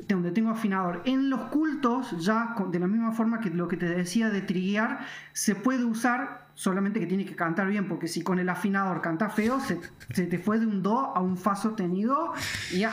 [0.08, 1.02] donde tengo afinador.
[1.06, 5.06] En los cultos, ya de la misma forma que lo que te decía de triguear,
[5.34, 9.32] se puede usar, solamente que tiene que cantar bien, porque si con el afinador canta
[9.32, 12.34] feo, se, te fue de un do a un fa sostenido
[12.72, 12.84] y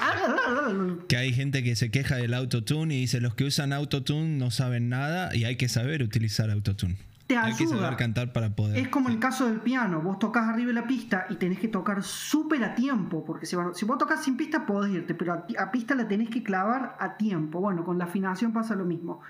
[1.07, 4.51] Que hay gente que se queja del autotune y dice los que usan autotune no
[4.51, 6.97] saben nada y hay que saber utilizar autotune
[7.27, 7.47] te ayuda.
[7.47, 8.79] Hay que saber cantar para poder.
[8.79, 10.01] Es como el caso del piano.
[10.01, 13.23] Vos tocas arriba de la pista y tenés que tocar súper a tiempo.
[13.23, 15.15] Porque si, si, vos tocas sin pista, podés irte.
[15.15, 17.61] Pero a, pista la tenés que clavar a tiempo.
[17.61, 19.21] Bueno, con la afinación pasa lo mismo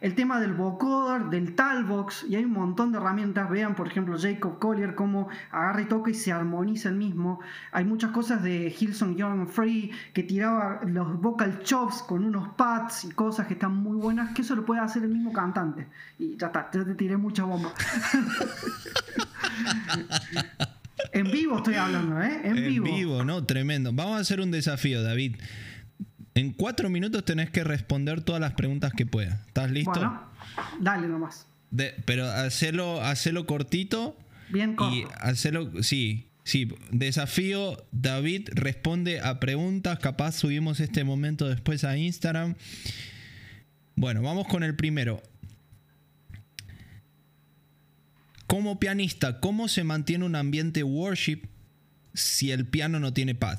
[0.00, 3.50] el tema del vocoder, del talbox, y hay un montón de herramientas.
[3.50, 7.40] Vean, por ejemplo, Jacob Collier, cómo agarra y toca y se armoniza el mismo.
[7.72, 13.04] Hay muchas cosas de Hilson Young Free, que tiraba los vocal chops con unos pads
[13.04, 15.88] y cosas que están muy buenas, que eso lo puede hacer el mismo cantante.
[16.18, 17.72] Y ya está, ya te tiré mucha bomba.
[21.12, 22.40] en vivo estoy hablando, ¿eh?
[22.44, 22.86] En, vivo.
[22.86, 23.44] En vivo, ¿no?
[23.44, 23.92] Tremendo.
[23.92, 25.36] Vamos a hacer un desafío, David.
[26.38, 29.44] En cuatro minutos tenés que responder todas las preguntas que puedas.
[29.48, 29.90] ¿Estás listo?
[29.90, 30.22] Bueno,
[30.78, 31.48] dale nomás.
[32.04, 34.16] pero hacerlo, hacerlo cortito.
[34.48, 34.94] Bien corto.
[34.94, 41.98] Y hacerlo, sí, Sí, desafío, David responde a preguntas, capaz subimos este momento después a
[41.98, 42.54] Instagram.
[43.96, 45.20] Bueno, vamos con el primero.
[48.46, 51.42] Como pianista, ¿cómo se mantiene un ambiente worship
[52.14, 53.58] si el piano no tiene pad?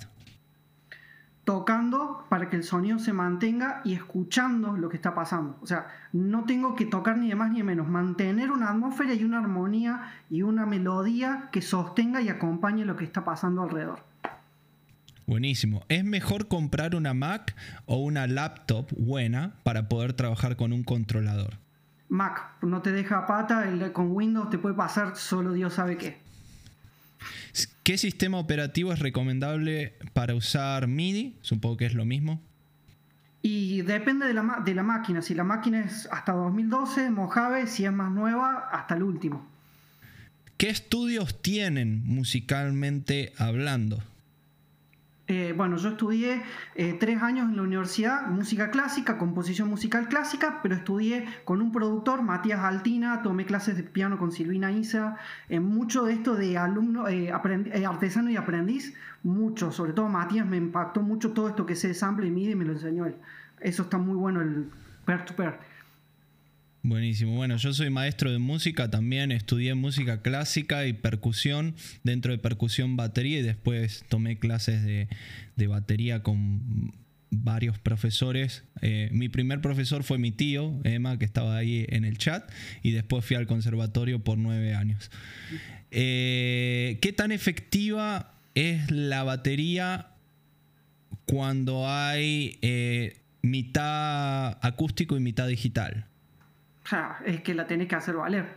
[1.50, 5.58] Tocando para que el sonido se mantenga y escuchando lo que está pasando.
[5.62, 9.16] O sea, no tengo que tocar ni de más ni de menos, mantener una atmósfera
[9.16, 14.04] y una armonía y una melodía que sostenga y acompañe lo que está pasando alrededor.
[15.26, 15.82] Buenísimo.
[15.90, 17.56] ¿Es mejor comprar una Mac
[17.88, 21.58] o una laptop buena para poder trabajar con un controlador?
[22.10, 26.29] Mac, no te deja pata, con Windows te puede pasar solo Dios sabe qué.
[27.90, 31.40] ¿Qué sistema operativo es recomendable para usar MIDI?
[31.42, 32.40] Supongo que es lo mismo.
[33.42, 35.24] Y depende de la, de la máquina.
[35.24, 39.44] Si la máquina es hasta 2012, Mojave, si es más nueva, hasta el último.
[40.58, 44.04] ¿Qué estudios tienen musicalmente hablando?
[45.32, 46.42] Eh, bueno, yo estudié
[46.74, 51.72] eh, tres años en la universidad, música clásica, composición musical clásica, pero estudié con un
[51.72, 55.18] productor, Matías Altina, tomé clases de piano con Silvina Isa,
[55.48, 60.58] en mucho de esto de alumno, eh, artesano y aprendiz, mucho, sobre todo Matías me
[60.58, 63.16] impactó mucho todo esto que sé de sample y MIDI, me lo enseñó él.
[63.60, 64.72] Eso está muy bueno, el
[65.06, 65.60] per to -pair.
[66.82, 67.36] Buenísimo.
[67.36, 72.96] Bueno, yo soy maestro de música también, estudié música clásica y percusión, dentro de percusión
[72.96, 76.94] batería y después tomé clases de, batería con
[77.32, 78.64] varios profesores.
[78.82, 82.50] Eh, mi primer profesor fue mi tío, Emma, que estaba ahí en el chat,
[82.82, 85.12] y después fui al conservatorio por nueve años.
[85.92, 90.08] Eh, ¿Qué tan efectiva es la batería
[91.26, 96.09] cuando hay eh, mitad acústico y mitad digital?
[96.90, 98.48] O sea, es que la tenés que hacer valer.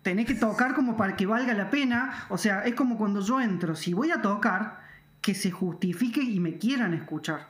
[0.00, 2.24] Tenés que tocar como para que valga la pena.
[2.30, 3.76] O sea, es como cuando yo entro.
[3.76, 4.80] Si voy a tocar,
[5.20, 7.48] que se justifique y me quieran escuchar.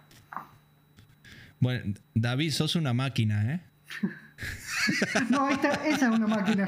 [1.61, 3.61] Bueno, David, sos una máquina, ¿eh?
[5.30, 6.66] no, esa es una máquina.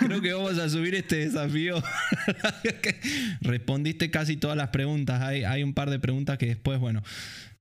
[0.00, 1.82] Creo que vamos a subir este desafío.
[3.40, 5.22] Respondiste casi todas las preguntas.
[5.22, 7.02] Hay, hay un par de preguntas que después, bueno,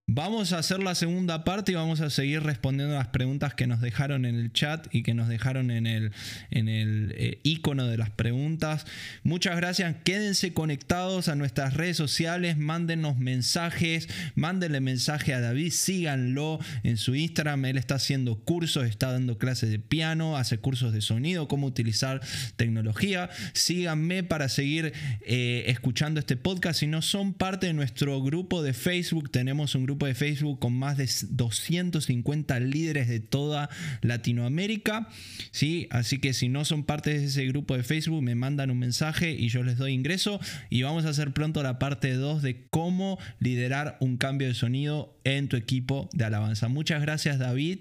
[0.06, 3.80] Vamos a hacer la segunda parte y vamos a seguir respondiendo las preguntas que nos
[3.80, 6.12] dejaron en el chat y que nos dejaron en el,
[6.52, 8.86] en el eh, icono de las preguntas.
[9.24, 9.96] Muchas gracias.
[10.04, 12.58] Quédense conectados a nuestras redes sociales.
[12.58, 14.10] Mándenos mensajes.
[14.36, 15.72] Mándenle mensaje a David.
[15.72, 17.64] Síganlo en su Instagram.
[17.64, 22.20] Él está haciendo cursos, está dando clases de piano, hace cursos de sonido, cómo utilizar
[22.58, 23.30] tecnología.
[23.54, 24.92] Síganme para seguir
[25.22, 26.82] eh, escuchando este podcast.
[26.82, 30.60] Si no son parte de nuestro grupo de Facebook, tenemos un grupo grupo de Facebook
[30.60, 33.70] con más de 250 líderes de toda
[34.02, 35.08] Latinoamérica.
[35.52, 35.88] ¿sí?
[35.92, 39.32] Así que si no son parte de ese grupo de Facebook, me mandan un mensaje
[39.32, 40.40] y yo les doy ingreso.
[40.70, 45.16] Y vamos a hacer pronto la parte 2 de cómo liderar un cambio de sonido
[45.24, 46.68] en tu equipo de alabanza.
[46.68, 47.80] Muchas gracias David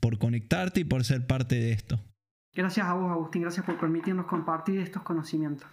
[0.00, 2.00] por conectarte y por ser parte de esto.
[2.54, 3.42] Gracias a vos, Agustín.
[3.42, 5.68] Gracias por permitirnos compartir estos conocimientos.